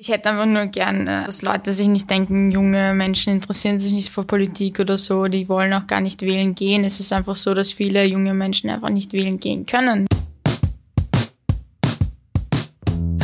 Ich 0.00 0.10
hätte 0.10 0.28
einfach 0.28 0.46
nur 0.46 0.66
gerne, 0.66 1.24
dass 1.26 1.42
Leute 1.42 1.72
sich 1.72 1.88
nicht 1.88 2.08
denken, 2.08 2.52
junge 2.52 2.94
Menschen 2.94 3.32
interessieren 3.32 3.80
sich 3.80 3.92
nicht 3.92 4.10
für 4.10 4.22
Politik 4.22 4.78
oder 4.78 4.96
so, 4.96 5.26
die 5.26 5.48
wollen 5.48 5.74
auch 5.74 5.88
gar 5.88 6.00
nicht 6.00 6.22
wählen 6.22 6.54
gehen. 6.54 6.84
Es 6.84 7.00
ist 7.00 7.12
einfach 7.12 7.34
so, 7.34 7.52
dass 7.52 7.72
viele 7.72 8.06
junge 8.06 8.32
Menschen 8.32 8.70
einfach 8.70 8.90
nicht 8.90 9.12
wählen 9.12 9.40
gehen 9.40 9.66
können. 9.66 10.06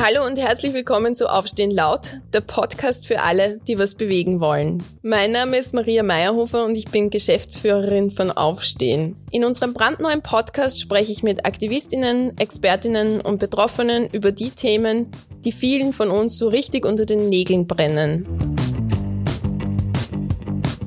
Hallo 0.02 0.26
und 0.26 0.36
herzlich 0.36 0.74
willkommen 0.74 1.14
zu 1.14 1.30
Aufstehen 1.30 1.70
laut, 1.70 2.08
der 2.32 2.40
Podcast 2.40 3.06
für 3.06 3.22
alle, 3.22 3.60
die 3.68 3.78
was 3.78 3.94
bewegen 3.94 4.40
wollen. 4.40 4.82
Mein 5.02 5.30
Name 5.30 5.56
ist 5.56 5.74
Maria 5.74 6.02
Meyerhofer 6.02 6.64
und 6.64 6.74
ich 6.74 6.86
bin 6.86 7.08
Geschäftsführerin 7.08 8.10
von 8.10 8.32
Aufstehen. 8.32 9.14
In 9.30 9.44
unserem 9.44 9.74
brandneuen 9.74 10.22
Podcast 10.22 10.80
spreche 10.80 11.12
ich 11.12 11.22
mit 11.22 11.46
Aktivistinnen, 11.46 12.36
Expertinnen 12.36 13.20
und 13.20 13.38
Betroffenen 13.38 14.10
über 14.10 14.32
die 14.32 14.50
Themen, 14.50 15.12
die 15.44 15.52
vielen 15.52 15.92
von 15.92 16.10
uns 16.10 16.38
so 16.38 16.48
richtig 16.48 16.84
unter 16.84 17.06
den 17.06 17.28
Nägeln 17.28 17.66
brennen. 17.66 18.26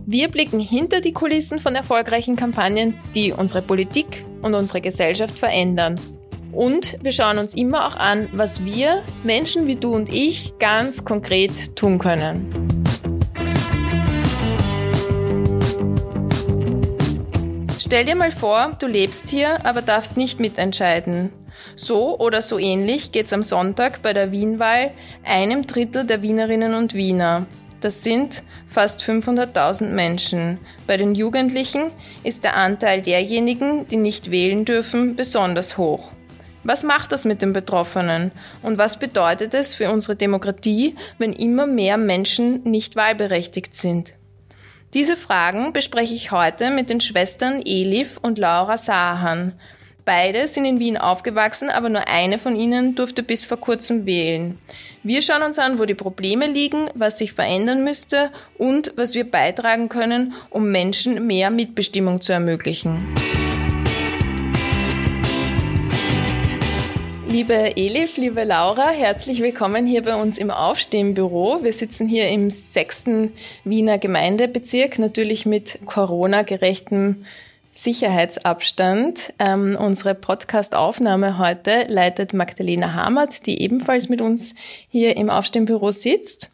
Wir 0.06 0.30
blicken 0.30 0.60
hinter 0.60 1.02
die 1.02 1.14
Kulissen 1.14 1.60
von 1.60 1.76
erfolgreichen 1.76 2.36
Kampagnen, 2.36 2.94
die 3.14 3.34
unsere 3.34 3.62
Politik 3.62 4.26
und 4.42 4.54
unsere 4.54 4.82
Gesellschaft 4.82 5.38
verändern 5.38 6.00
und 6.58 6.98
wir 7.04 7.12
schauen 7.12 7.38
uns 7.38 7.54
immer 7.54 7.88
auch 7.88 7.96
an, 7.96 8.30
was 8.34 8.66
wir, 8.66 9.04
Menschen 9.24 9.68
wie 9.68 9.76
du 9.76 9.94
und 9.94 10.12
ich, 10.12 10.54
ganz 10.58 11.06
konkret 11.06 11.76
tun 11.76 12.00
können. 12.00 12.48
Stell 17.80 18.06
dir 18.06 18.16
mal 18.16 18.32
vor, 18.32 18.72
du 18.80 18.88
lebst 18.88 19.30
hier, 19.30 19.66
aber 19.66 19.82
darfst 19.82 20.18
nicht 20.18 20.40
mitentscheiden. 20.40 21.32
So 21.76 22.18
oder 22.20 22.42
so 22.42 22.58
ähnlich 22.58 23.12
geht's 23.12 23.34
am 23.34 23.44
Sonntag 23.44 24.02
bei 24.02 24.14
der 24.14 24.32
Wienwahl 24.32 24.92
einem 25.24 25.68
Drittel 25.68 26.06
der 26.06 26.22
Wienerinnen 26.22 26.74
und 26.74 26.94
Wiener. 26.94 27.46
Das 27.82 28.04
sind 28.04 28.44
fast 28.70 29.02
500.000 29.02 29.90
Menschen. 29.90 30.60
Bei 30.88 30.98
den 30.98 31.14
Jugendlichen 31.14 31.92
ist 32.24 32.44
der 32.44 32.56
Anteil 32.56 33.02
derjenigen, 33.02 33.88
die 33.88 33.98
nicht 33.98 34.32
wählen 34.32 34.66
dürfen, 34.66 35.16
besonders 35.16 35.78
hoch. 35.78 36.12
Was 36.64 36.84
macht 36.84 37.12
das 37.12 37.24
mit 37.24 37.42
den 37.42 37.54
Betroffenen? 37.54 38.32
Und 38.62 38.78
was 38.78 39.00
bedeutet 39.00 39.54
es 39.54 39.76
für 39.76 39.92
unsere 39.92 40.16
Demokratie, 40.16 40.96
wenn 41.18 41.32
immer 41.32 41.66
mehr 41.66 41.98
Menschen 41.98 42.64
nicht 42.64 42.96
wahlberechtigt 42.96 43.74
sind? 43.74 44.14
Diese 44.94 45.16
Fragen 45.16 45.72
bespreche 45.72 46.14
ich 46.14 46.32
heute 46.32 46.72
mit 46.72 46.90
den 46.90 47.00
Schwestern 47.00 47.62
Elif 47.64 48.18
und 48.22 48.38
Laura 48.38 48.78
Sahan. 48.78 49.54
Beide 50.08 50.48
sind 50.48 50.64
in 50.64 50.80
Wien 50.80 50.96
aufgewachsen, 50.96 51.70
aber 51.70 51.90
nur 51.90 52.08
eine 52.08 52.40
von 52.40 52.56
ihnen 52.56 52.96
durfte 52.96 53.24
bis 53.24 53.44
vor 53.44 53.58
kurzem 53.58 54.06
wählen. 54.06 54.58
Wir 55.04 55.22
schauen 55.22 55.44
uns 55.44 55.60
an, 55.60 55.80
wo 55.80 55.84
die 55.84 55.96
Probleme 55.96 56.48
liegen, 56.48 56.90
was 56.96 57.18
sich 57.18 57.34
verändern 57.34 57.84
müsste 57.84 58.32
und 58.58 58.94
was 58.96 59.16
wir 59.16 59.30
beitragen 59.30 59.90
können, 59.90 60.32
um 60.50 60.72
Menschen 60.72 61.28
mehr 61.28 61.50
Mitbestimmung 61.50 62.22
zu 62.22 62.32
ermöglichen. 62.32 63.04
Liebe 67.28 67.76
Elif, 67.76 68.16
liebe 68.16 68.46
Laura, 68.46 68.92
herzlich 68.92 69.42
willkommen 69.42 69.86
hier 69.86 70.04
bei 70.04 70.16
uns 70.16 70.38
im 70.38 70.52
Aufstehenbüro. 70.52 71.60
Wir 71.64 71.74
sitzen 71.74 72.08
hier 72.08 72.30
im 72.30 72.50
sechsten 72.50 73.34
Wiener 73.66 73.98
Gemeindebezirk, 73.98 75.00
natürlich 75.00 75.46
mit 75.46 75.80
Corona-gerechtem 75.86 77.26
Sicherheitsabstand. 77.78 79.34
Ähm, 79.38 79.78
unsere 79.80 80.16
Podcast-Aufnahme 80.16 81.38
heute 81.38 81.86
leitet 81.88 82.34
Magdalena 82.34 82.96
Hamert, 82.96 83.46
die 83.46 83.62
ebenfalls 83.62 84.10
mit 84.10 84.20
uns 84.20 84.56
hier 84.90 85.16
im 85.16 85.30
Aufstehenbüro 85.30 85.92
sitzt. 85.92 86.50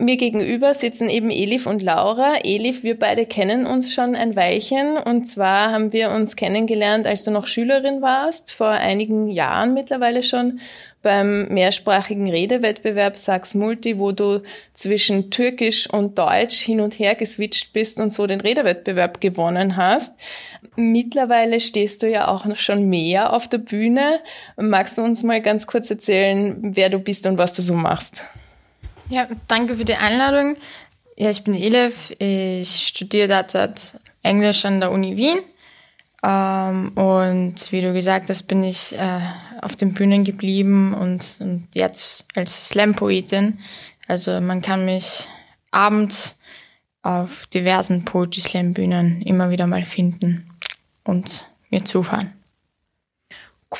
Mir 0.00 0.16
gegenüber 0.16 0.74
sitzen 0.74 1.10
eben 1.10 1.28
Elif 1.28 1.66
und 1.66 1.82
Laura. 1.82 2.36
Elif, 2.44 2.84
wir 2.84 2.96
beide 2.96 3.26
kennen 3.26 3.66
uns 3.66 3.92
schon 3.92 4.14
ein 4.14 4.36
Weilchen. 4.36 4.96
Und 4.96 5.24
zwar 5.24 5.72
haben 5.72 5.92
wir 5.92 6.12
uns 6.12 6.36
kennengelernt, 6.36 7.04
als 7.04 7.24
du 7.24 7.32
noch 7.32 7.48
Schülerin 7.48 8.00
warst, 8.00 8.52
vor 8.52 8.68
einigen 8.68 9.28
Jahren 9.28 9.74
mittlerweile 9.74 10.22
schon, 10.22 10.60
beim 11.02 11.48
mehrsprachigen 11.48 12.30
Redewettbewerb 12.30 13.16
Sachs 13.16 13.56
Multi, 13.56 13.98
wo 13.98 14.12
du 14.12 14.42
zwischen 14.72 15.32
Türkisch 15.32 15.90
und 15.90 16.16
Deutsch 16.16 16.60
hin 16.60 16.80
und 16.80 16.96
her 16.96 17.16
geswitcht 17.16 17.72
bist 17.72 17.98
und 17.98 18.10
so 18.10 18.28
den 18.28 18.40
Redewettbewerb 18.40 19.20
gewonnen 19.20 19.76
hast. 19.76 20.14
Mittlerweile 20.76 21.58
stehst 21.58 22.04
du 22.04 22.08
ja 22.08 22.28
auch 22.28 22.44
noch 22.44 22.58
schon 22.58 22.88
mehr 22.88 23.32
auf 23.32 23.48
der 23.48 23.58
Bühne. 23.58 24.20
Magst 24.56 24.96
du 24.96 25.02
uns 25.02 25.24
mal 25.24 25.40
ganz 25.40 25.66
kurz 25.66 25.90
erzählen, 25.90 26.56
wer 26.60 26.88
du 26.88 27.00
bist 27.00 27.26
und 27.26 27.36
was 27.36 27.54
du 27.54 27.62
so 27.62 27.74
machst? 27.74 28.24
Ja, 29.10 29.24
danke 29.46 29.76
für 29.76 29.84
die 29.84 29.94
Einladung. 29.94 30.56
Ja, 31.16 31.30
ich 31.30 31.42
bin 31.42 31.54
Elif. 31.54 32.14
Ich 32.18 32.88
studiere 32.88 33.28
derzeit 33.28 33.98
Englisch 34.22 34.64
an 34.66 34.80
der 34.80 34.92
Uni 34.92 35.16
Wien. 35.16 35.38
Ähm, 36.22 36.92
und 36.94 37.72
wie 37.72 37.80
du 37.80 37.92
gesagt 37.92 38.28
hast, 38.28 38.42
bin 38.44 38.62
ich 38.62 38.92
äh, 38.98 39.20
auf 39.62 39.76
den 39.76 39.94
Bühnen 39.94 40.24
geblieben 40.24 40.92
und, 40.92 41.36
und 41.40 41.68
jetzt 41.74 42.26
als 42.36 42.68
Slam-Poetin. 42.68 43.58
Also 44.06 44.40
man 44.40 44.60
kann 44.60 44.84
mich 44.84 45.26
abends 45.70 46.38
auf 47.02 47.46
diversen 47.46 48.04
Poetry 48.04 48.40
Slam-Bühnen 48.40 49.22
immer 49.22 49.50
wieder 49.50 49.66
mal 49.66 49.84
finden 49.84 50.50
und 51.04 51.46
mir 51.70 51.84
zuhören. 51.84 52.37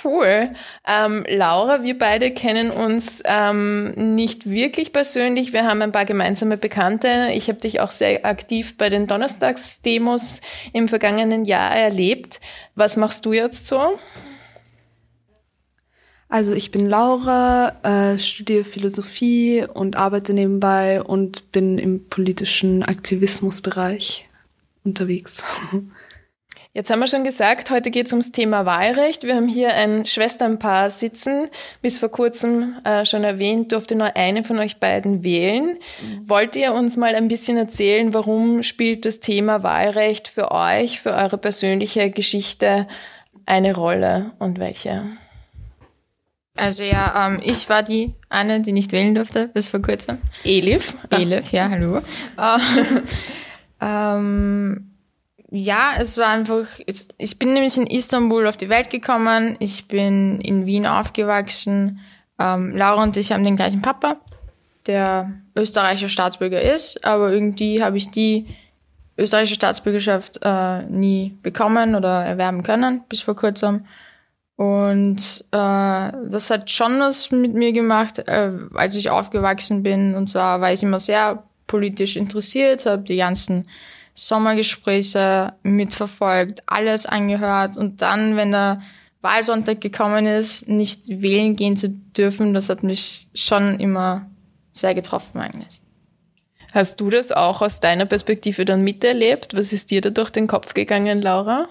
Cool. 0.04 0.50
Ähm, 0.86 1.24
Laura, 1.28 1.82
wir 1.82 1.98
beide 1.98 2.30
kennen 2.30 2.70
uns 2.70 3.22
ähm, 3.24 3.92
nicht 4.14 4.48
wirklich 4.48 4.92
persönlich. 4.92 5.54
Wir 5.54 5.64
haben 5.64 5.80
ein 5.80 5.92
paar 5.92 6.04
gemeinsame 6.04 6.58
Bekannte. 6.58 7.30
Ich 7.32 7.48
habe 7.48 7.58
dich 7.58 7.80
auch 7.80 7.90
sehr 7.90 8.26
aktiv 8.26 8.76
bei 8.76 8.90
den 8.90 9.06
Donnerstagsdemos 9.06 10.42
im 10.74 10.88
vergangenen 10.88 11.46
Jahr 11.46 11.74
erlebt. 11.74 12.40
Was 12.74 12.98
machst 12.98 13.24
du 13.24 13.32
jetzt 13.32 13.66
so? 13.66 13.98
Also 16.28 16.52
ich 16.52 16.70
bin 16.70 16.86
Laura, 16.86 17.72
äh, 17.82 18.18
studiere 18.18 18.64
Philosophie 18.64 19.64
und 19.72 19.96
arbeite 19.96 20.34
nebenbei 20.34 21.02
und 21.02 21.50
bin 21.52 21.78
im 21.78 22.06
politischen 22.10 22.82
Aktivismusbereich 22.82 24.28
unterwegs. 24.84 25.42
Jetzt 26.78 26.90
haben 26.90 27.00
wir 27.00 27.08
schon 27.08 27.24
gesagt, 27.24 27.72
heute 27.72 27.90
geht 27.90 28.06
es 28.06 28.12
ums 28.12 28.30
Thema 28.30 28.64
Wahlrecht. 28.64 29.24
Wir 29.24 29.34
haben 29.34 29.48
hier 29.48 29.74
ein 29.74 30.06
Schwesternpaar 30.06 30.90
sitzen. 30.90 31.48
Bis 31.82 31.98
vor 31.98 32.08
kurzem 32.08 32.76
äh, 32.84 33.04
schon 33.04 33.24
erwähnt, 33.24 33.72
durfte 33.72 33.96
nur 33.96 34.14
eine 34.14 34.44
von 34.44 34.60
euch 34.60 34.78
beiden 34.78 35.24
wählen. 35.24 35.80
Mhm. 36.00 36.28
Wollt 36.28 36.54
ihr 36.54 36.72
uns 36.72 36.96
mal 36.96 37.16
ein 37.16 37.26
bisschen 37.26 37.56
erzählen, 37.56 38.14
warum 38.14 38.62
spielt 38.62 39.06
das 39.06 39.18
Thema 39.18 39.64
Wahlrecht 39.64 40.28
für 40.28 40.52
euch, 40.52 41.00
für 41.00 41.14
eure 41.14 41.36
persönliche 41.36 42.10
Geschichte 42.10 42.86
eine 43.44 43.74
Rolle 43.74 44.30
und 44.38 44.60
welche? 44.60 45.02
Also 46.54 46.84
ja, 46.84 47.26
ähm, 47.26 47.40
ich 47.42 47.68
war 47.68 47.82
die 47.82 48.14
eine, 48.28 48.60
die 48.60 48.70
nicht 48.70 48.92
wählen 48.92 49.16
durfte 49.16 49.48
bis 49.48 49.68
vor 49.68 49.82
kurzem. 49.82 50.18
Elif. 50.44 50.94
Elif, 51.10 51.50
ja, 51.50 51.70
hallo. 51.70 52.02
ähm, 53.80 54.87
ja, 55.50 55.92
es 55.98 56.18
war 56.18 56.28
einfach, 56.28 56.66
ich 57.16 57.38
bin 57.38 57.54
nämlich 57.54 57.76
in 57.76 57.86
Istanbul 57.86 58.46
auf 58.46 58.56
die 58.56 58.68
Welt 58.68 58.90
gekommen, 58.90 59.56
ich 59.60 59.88
bin 59.88 60.40
in 60.40 60.66
Wien 60.66 60.86
aufgewachsen. 60.86 62.00
Ähm, 62.38 62.76
Laura 62.76 63.02
und 63.02 63.16
ich 63.16 63.32
haben 63.32 63.44
den 63.44 63.56
gleichen 63.56 63.80
Papa, 63.80 64.16
der 64.86 65.32
österreichischer 65.56 66.10
Staatsbürger 66.10 66.60
ist, 66.60 67.04
aber 67.04 67.32
irgendwie 67.32 67.82
habe 67.82 67.96
ich 67.96 68.10
die 68.10 68.46
österreichische 69.16 69.56
Staatsbürgerschaft 69.56 70.38
äh, 70.42 70.82
nie 70.84 71.36
bekommen 71.42 71.94
oder 71.94 72.24
erwerben 72.24 72.62
können, 72.62 73.02
bis 73.08 73.22
vor 73.22 73.34
kurzem. 73.34 73.86
Und 74.56 75.44
äh, 75.52 75.52
das 75.52 76.50
hat 76.50 76.70
schon 76.70 77.00
was 77.00 77.30
mit 77.30 77.54
mir 77.54 77.72
gemacht, 77.72 78.18
äh, 78.18 78.52
als 78.74 78.96
ich 78.96 79.08
aufgewachsen 79.08 79.82
bin. 79.82 80.14
Und 80.14 80.28
zwar 80.28 80.60
war 80.60 80.72
ich 80.72 80.82
immer 80.82 81.00
sehr 81.00 81.42
politisch 81.66 82.16
interessiert, 82.16 82.84
habe 82.84 83.02
die 83.02 83.16
ganzen 83.16 83.66
Sommergespräche 84.18 85.52
mitverfolgt, 85.62 86.62
alles 86.66 87.06
angehört 87.06 87.76
und 87.76 88.02
dann, 88.02 88.36
wenn 88.36 88.50
der 88.50 88.82
Wahlsonntag 89.20 89.80
gekommen 89.80 90.26
ist, 90.26 90.68
nicht 90.68 91.08
wählen 91.08 91.54
gehen 91.54 91.76
zu 91.76 91.88
dürfen, 91.88 92.52
das 92.52 92.68
hat 92.68 92.82
mich 92.82 93.28
schon 93.34 93.78
immer 93.78 94.28
sehr 94.72 94.94
getroffen 94.94 95.40
eigentlich. 95.40 95.80
Hast 96.72 97.00
du 97.00 97.10
das 97.10 97.30
auch 97.30 97.62
aus 97.62 97.80
deiner 97.80 98.06
Perspektive 98.06 98.64
dann 98.64 98.82
miterlebt? 98.82 99.56
Was 99.56 99.72
ist 99.72 99.90
dir 99.90 100.00
da 100.00 100.10
durch 100.10 100.30
den 100.30 100.48
Kopf 100.48 100.74
gegangen, 100.74 101.22
Laura? 101.22 101.68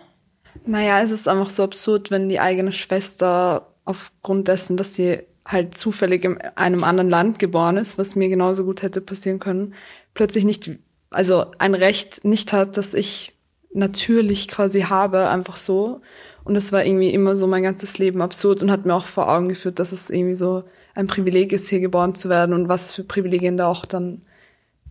Naja, 0.65 1.01
es 1.01 1.11
ist 1.11 1.27
einfach 1.27 1.49
so 1.49 1.63
absurd, 1.63 2.11
wenn 2.11 2.29
die 2.29 2.39
eigene 2.39 2.71
Schwester 2.71 3.67
aufgrund 3.85 4.47
dessen, 4.47 4.77
dass 4.77 4.95
sie 4.95 5.19
halt 5.45 5.77
zufällig 5.77 6.23
in 6.23 6.41
einem 6.55 6.83
anderen 6.83 7.09
Land 7.09 7.39
geboren 7.39 7.77
ist, 7.77 7.97
was 7.97 8.15
mir 8.15 8.29
genauso 8.29 8.63
gut 8.63 8.81
hätte 8.81 9.01
passieren 9.01 9.39
können, 9.39 9.73
plötzlich 10.13 10.45
nicht 10.45 10.69
also 11.09 11.45
ein 11.57 11.75
Recht 11.75 12.25
nicht 12.25 12.53
hat, 12.53 12.77
das 12.77 12.93
ich 12.93 13.33
natürlich 13.73 14.47
quasi 14.47 14.81
habe, 14.81 15.29
einfach 15.29 15.55
so. 15.55 16.01
Und 16.43 16.53
das 16.53 16.71
war 16.71 16.85
irgendwie 16.85 17.09
immer 17.09 17.35
so 17.35 17.47
mein 17.47 17.63
ganzes 17.63 17.97
Leben 17.97 18.21
absurd 18.21 18.61
und 18.61 18.71
hat 18.71 18.85
mir 18.85 18.93
auch 18.93 19.05
vor 19.05 19.29
Augen 19.29 19.49
geführt, 19.49 19.79
dass 19.79 19.91
es 19.91 20.09
irgendwie 20.09 20.35
so 20.35 20.63
ein 20.95 21.07
Privileg 21.07 21.51
ist, 21.51 21.67
hier 21.69 21.79
geboren 21.79 22.15
zu 22.15 22.29
werden 22.29 22.53
und 22.53 22.69
was 22.69 22.93
für 22.93 23.03
Privilegien 23.03 23.57
da 23.57 23.67
auch 23.67 23.85
dann 23.85 24.21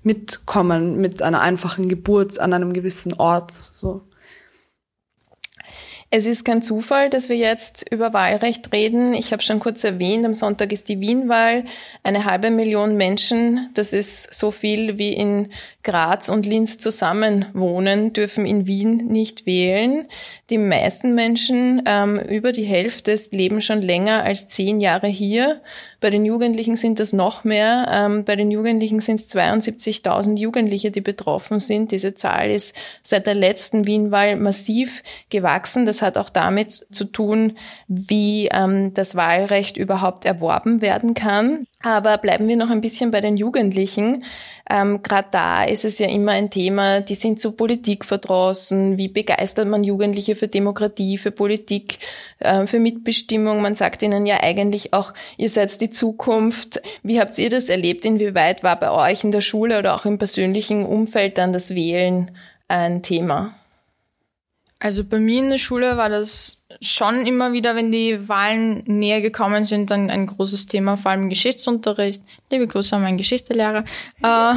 mitkommen 0.02 0.98
mit 0.98 1.22
einer 1.22 1.40
einfachen 1.40 1.88
Geburt 1.88 2.38
an 2.38 2.52
einem 2.52 2.72
gewissen 2.72 3.14
Ort. 3.14 3.52
So. 3.52 4.02
Es 6.08 6.24
ist 6.24 6.44
kein 6.44 6.62
Zufall, 6.62 7.10
dass 7.10 7.28
wir 7.28 7.36
jetzt 7.36 7.90
über 7.90 8.12
Wahlrecht 8.12 8.72
reden. 8.72 9.12
Ich 9.12 9.32
habe 9.32 9.42
schon 9.42 9.58
kurz 9.58 9.82
erwähnt, 9.82 10.24
am 10.24 10.34
Sonntag 10.34 10.72
ist 10.72 10.88
die 10.88 11.00
Wienwahl. 11.00 11.64
Eine 12.04 12.24
halbe 12.24 12.50
Million 12.50 12.96
Menschen, 12.96 13.70
das 13.74 13.92
ist 13.92 14.32
so 14.32 14.52
viel 14.52 14.98
wie 14.98 15.12
in 15.12 15.48
Graz 15.82 16.28
und 16.28 16.46
Linz 16.46 16.78
zusammen 16.78 17.46
wohnen, 17.54 18.12
dürfen 18.12 18.46
in 18.46 18.68
Wien 18.68 19.08
nicht 19.08 19.46
wählen. 19.46 20.06
Die 20.48 20.58
meisten 20.58 21.16
Menschen, 21.16 21.82
ähm, 21.86 22.20
über 22.20 22.52
die 22.52 22.64
Hälfte, 22.64 23.16
leben 23.32 23.60
schon 23.60 23.82
länger 23.82 24.22
als 24.22 24.46
zehn 24.46 24.80
Jahre 24.80 25.08
hier. 25.08 25.60
Bei 26.00 26.10
den 26.10 26.24
Jugendlichen 26.24 26.76
sind 26.76 27.00
das 27.00 27.12
noch 27.12 27.44
mehr. 27.44 27.88
Ähm, 27.90 28.24
bei 28.24 28.36
den 28.36 28.50
Jugendlichen 28.50 29.00
sind 29.00 29.20
es 29.20 29.34
72.000 29.34 30.36
Jugendliche, 30.36 30.90
die 30.90 31.00
betroffen 31.00 31.60
sind. 31.60 31.90
Diese 31.90 32.14
Zahl 32.14 32.50
ist 32.50 32.74
seit 33.02 33.26
der 33.26 33.34
letzten 33.34 33.86
Wienwahl 33.86 34.36
massiv 34.36 35.02
gewachsen. 35.30 35.86
Das 35.86 36.02
hat 36.02 36.18
auch 36.18 36.30
damit 36.30 36.72
zu 36.72 37.04
tun, 37.04 37.56
wie 37.88 38.48
ähm, 38.52 38.92
das 38.94 39.14
Wahlrecht 39.14 39.76
überhaupt 39.76 40.24
erworben 40.24 40.82
werden 40.82 41.14
kann. 41.14 41.66
Aber 41.86 42.18
bleiben 42.18 42.48
wir 42.48 42.56
noch 42.56 42.70
ein 42.70 42.80
bisschen 42.80 43.12
bei 43.12 43.20
den 43.20 43.36
Jugendlichen. 43.36 44.24
Ähm, 44.68 45.04
Gerade 45.04 45.28
da 45.30 45.62
ist 45.62 45.84
es 45.84 46.00
ja 46.00 46.08
immer 46.08 46.32
ein 46.32 46.50
Thema, 46.50 47.00
die 47.00 47.14
sind 47.14 47.38
zu 47.38 47.52
Politik 47.52 48.04
verdrossen. 48.04 48.98
Wie 48.98 49.06
begeistert 49.06 49.68
man 49.68 49.84
Jugendliche 49.84 50.34
für 50.34 50.48
Demokratie, 50.48 51.16
für 51.16 51.30
Politik, 51.30 52.00
äh, 52.40 52.66
für 52.66 52.80
Mitbestimmung? 52.80 53.62
Man 53.62 53.76
sagt 53.76 54.02
ihnen 54.02 54.26
ja 54.26 54.42
eigentlich 54.42 54.94
auch, 54.94 55.14
ihr 55.36 55.48
seid 55.48 55.80
die 55.80 55.90
Zukunft. 55.90 56.82
Wie 57.04 57.20
habt 57.20 57.38
ihr 57.38 57.50
das 57.50 57.68
erlebt? 57.68 58.04
Inwieweit 58.04 58.64
war 58.64 58.80
bei 58.80 58.90
euch 58.90 59.22
in 59.22 59.30
der 59.30 59.40
Schule 59.40 59.78
oder 59.78 59.94
auch 59.94 60.06
im 60.06 60.18
persönlichen 60.18 60.84
Umfeld 60.84 61.38
dann 61.38 61.52
das 61.52 61.72
Wählen 61.76 62.32
ein 62.66 63.04
Thema? 63.04 63.54
Also 64.78 65.04
bei 65.04 65.18
mir 65.18 65.40
in 65.42 65.48
der 65.48 65.58
Schule 65.58 65.96
war 65.96 66.10
das 66.10 66.66
schon 66.82 67.26
immer 67.26 67.54
wieder, 67.54 67.74
wenn 67.76 67.90
die 67.90 68.28
Wahlen 68.28 68.82
näher 68.86 69.22
gekommen 69.22 69.64
sind, 69.64 69.90
dann 69.90 70.10
ein 70.10 70.26
großes 70.26 70.66
Thema, 70.66 70.98
vor 70.98 71.12
allem 71.12 71.22
im 71.22 71.28
Geschichtsunterricht. 71.30 72.22
Liebe 72.50 72.66
Grüße 72.66 72.94
an 72.94 73.02
meinen 73.02 73.16
Geschichtslehrer. 73.16 73.84
Äh, 74.22 74.54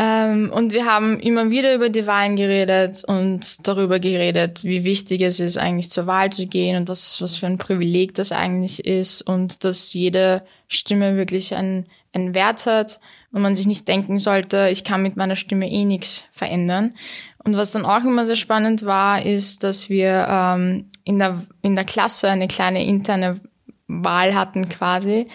ähm, 0.00 0.50
und 0.52 0.72
wir 0.72 0.84
haben 0.84 1.20
immer 1.20 1.48
wieder 1.50 1.76
über 1.76 1.90
die 1.90 2.08
Wahlen 2.08 2.34
geredet 2.34 3.04
und 3.06 3.66
darüber 3.66 4.00
geredet, 4.00 4.64
wie 4.64 4.82
wichtig 4.82 5.20
es 5.20 5.38
ist, 5.38 5.58
eigentlich 5.58 5.92
zur 5.92 6.08
Wahl 6.08 6.30
zu 6.30 6.48
gehen 6.48 6.76
und 6.76 6.88
was, 6.88 7.20
was 7.20 7.36
für 7.36 7.46
ein 7.46 7.58
Privileg 7.58 8.14
das 8.14 8.32
eigentlich 8.32 8.84
ist 8.84 9.22
und 9.22 9.62
dass 9.62 9.92
jede 9.92 10.42
Stimme 10.66 11.16
wirklich 11.16 11.54
einen, 11.54 11.86
einen 12.12 12.34
Wert 12.34 12.66
hat 12.66 12.98
und 13.32 13.42
man 13.42 13.54
sich 13.54 13.66
nicht 13.66 13.86
denken 13.86 14.18
sollte, 14.18 14.70
ich 14.72 14.82
kann 14.82 15.02
mit 15.02 15.16
meiner 15.16 15.36
Stimme 15.36 15.70
eh 15.70 15.84
nichts 15.84 16.24
verändern. 16.32 16.94
Und 17.42 17.56
was 17.56 17.72
dann 17.72 17.86
auch 17.86 18.04
immer 18.04 18.26
sehr 18.26 18.36
spannend 18.36 18.84
war, 18.84 19.24
ist, 19.24 19.64
dass 19.64 19.88
wir 19.88 20.26
ähm, 20.28 20.90
in, 21.04 21.18
der, 21.18 21.42
in 21.62 21.74
der 21.74 21.84
Klasse 21.84 22.28
eine 22.28 22.48
kleine 22.48 22.84
interne 22.84 23.40
Wahl 23.86 24.34
hatten 24.34 24.68
quasi, 24.68 25.26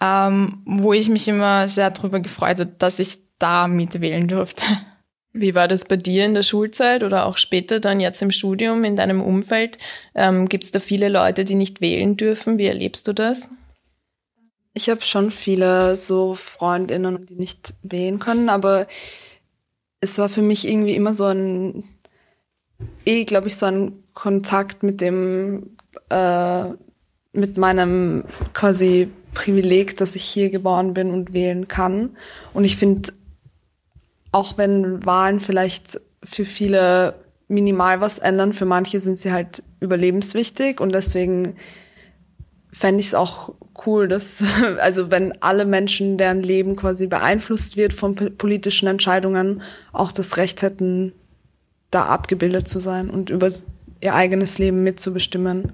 ähm, 0.00 0.62
wo 0.66 0.92
ich 0.92 1.08
mich 1.08 1.26
immer 1.26 1.68
sehr 1.68 1.90
darüber 1.90 2.20
gefreut 2.20 2.60
habe, 2.60 2.74
dass 2.78 2.98
ich 2.98 3.18
da 3.38 3.66
mitwählen 3.66 4.28
durfte. 4.28 4.62
Wie 5.32 5.56
war 5.56 5.66
das 5.66 5.86
bei 5.86 5.96
dir 5.96 6.24
in 6.24 6.34
der 6.34 6.44
Schulzeit 6.44 7.02
oder 7.02 7.26
auch 7.26 7.38
später 7.38 7.80
dann 7.80 7.98
jetzt 7.98 8.22
im 8.22 8.30
Studium, 8.30 8.84
in 8.84 8.94
deinem 8.94 9.20
Umfeld? 9.20 9.78
Ähm, 10.14 10.48
Gibt 10.48 10.62
es 10.62 10.70
da 10.70 10.78
viele 10.78 11.08
Leute, 11.08 11.44
die 11.44 11.56
nicht 11.56 11.80
wählen 11.80 12.16
dürfen? 12.16 12.56
Wie 12.56 12.66
erlebst 12.66 13.08
du 13.08 13.12
das? 13.12 13.48
Ich 14.74 14.88
habe 14.88 15.02
schon 15.02 15.32
viele 15.32 15.96
so 15.96 16.34
Freundinnen, 16.34 17.26
die 17.26 17.34
nicht 17.34 17.74
wählen 17.82 18.20
können, 18.20 18.48
aber 18.48 18.86
es 20.04 20.18
war 20.18 20.28
für 20.28 20.42
mich 20.42 20.68
irgendwie 20.68 20.94
immer 20.94 21.14
so 21.14 21.24
ein, 21.24 21.84
eh, 23.04 23.24
glaube 23.24 23.48
ich, 23.48 23.56
so 23.56 23.66
ein 23.66 24.04
Kontakt 24.12 24.82
mit 24.82 25.00
dem, 25.00 25.76
äh, 26.10 26.64
mit 27.32 27.56
meinem 27.56 28.24
quasi 28.52 29.10
Privileg, 29.32 29.96
dass 29.96 30.14
ich 30.14 30.24
hier 30.24 30.50
geboren 30.50 30.94
bin 30.94 31.10
und 31.10 31.32
wählen 31.32 31.66
kann. 31.66 32.16
Und 32.52 32.64
ich 32.64 32.76
finde, 32.76 33.12
auch 34.30 34.58
wenn 34.58 35.04
Wahlen 35.04 35.40
vielleicht 35.40 36.00
für 36.22 36.44
viele 36.44 37.14
minimal 37.48 38.00
was 38.00 38.18
ändern, 38.18 38.52
für 38.52 38.66
manche 38.66 39.00
sind 39.00 39.18
sie 39.18 39.32
halt 39.32 39.62
überlebenswichtig 39.80 40.80
und 40.80 40.92
deswegen 40.92 41.56
fände 42.72 43.00
ich 43.00 43.08
es 43.08 43.14
auch 43.14 43.54
cool, 43.86 44.08
dass, 44.08 44.44
also 44.78 45.10
wenn 45.10 45.40
alle 45.42 45.64
Menschen, 45.64 46.16
deren 46.16 46.42
Leben 46.42 46.76
quasi 46.76 47.06
beeinflusst 47.06 47.76
wird 47.76 47.92
von 47.92 48.14
politischen 48.14 48.88
Entscheidungen, 48.88 49.62
auch 49.92 50.12
das 50.12 50.36
Recht 50.36 50.62
hätten, 50.62 51.12
da 51.90 52.06
abgebildet 52.06 52.68
zu 52.68 52.80
sein 52.80 53.08
und 53.10 53.30
über 53.30 53.50
ihr 54.00 54.14
eigenes 54.14 54.58
Leben 54.58 54.82
mitzubestimmen. 54.82 55.72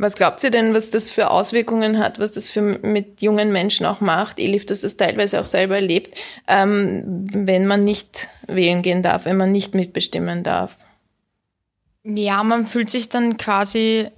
Was 0.00 0.14
glaubt 0.14 0.44
ihr 0.44 0.50
denn, 0.50 0.74
was 0.74 0.90
das 0.90 1.10
für 1.10 1.28
Auswirkungen 1.28 1.98
hat, 1.98 2.20
was 2.20 2.30
das 2.30 2.48
für 2.48 2.62
mit 2.62 3.20
jungen 3.20 3.50
Menschen 3.50 3.84
auch 3.84 4.00
macht? 4.00 4.38
Elif, 4.38 4.64
das 4.64 4.84
ist 4.84 4.98
teilweise 4.98 5.40
auch 5.40 5.44
selber 5.44 5.74
erlebt, 5.74 6.16
ähm, 6.46 7.26
wenn 7.32 7.66
man 7.66 7.82
nicht 7.82 8.28
wählen 8.46 8.82
gehen 8.82 9.02
darf, 9.02 9.24
wenn 9.24 9.36
man 9.36 9.50
nicht 9.50 9.74
mitbestimmen 9.74 10.44
darf. 10.44 10.76
Ja, 12.04 12.44
man 12.44 12.68
fühlt 12.68 12.90
sich 12.90 13.08
dann 13.08 13.38
quasi 13.38 14.08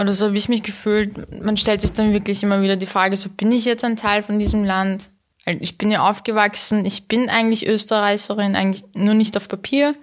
oder 0.00 0.12
so 0.12 0.26
habe 0.26 0.36
ich 0.36 0.48
mich 0.48 0.62
gefühlt, 0.62 1.42
man 1.42 1.56
stellt 1.56 1.80
sich 1.80 1.92
dann 1.92 2.12
wirklich 2.12 2.42
immer 2.42 2.62
wieder 2.62 2.76
die 2.76 2.86
Frage, 2.86 3.16
so 3.16 3.28
bin 3.28 3.52
ich 3.52 3.64
jetzt 3.64 3.84
ein 3.84 3.96
Teil 3.96 4.22
von 4.22 4.38
diesem 4.38 4.64
Land? 4.64 5.10
Ich 5.46 5.78
bin 5.78 5.90
ja 5.90 6.08
aufgewachsen, 6.08 6.84
ich 6.84 7.08
bin 7.08 7.28
eigentlich 7.30 7.66
Österreicherin, 7.66 8.54
eigentlich 8.54 8.84
nur 8.94 9.14
nicht 9.14 9.36
auf 9.36 9.48
Papier. 9.48 9.94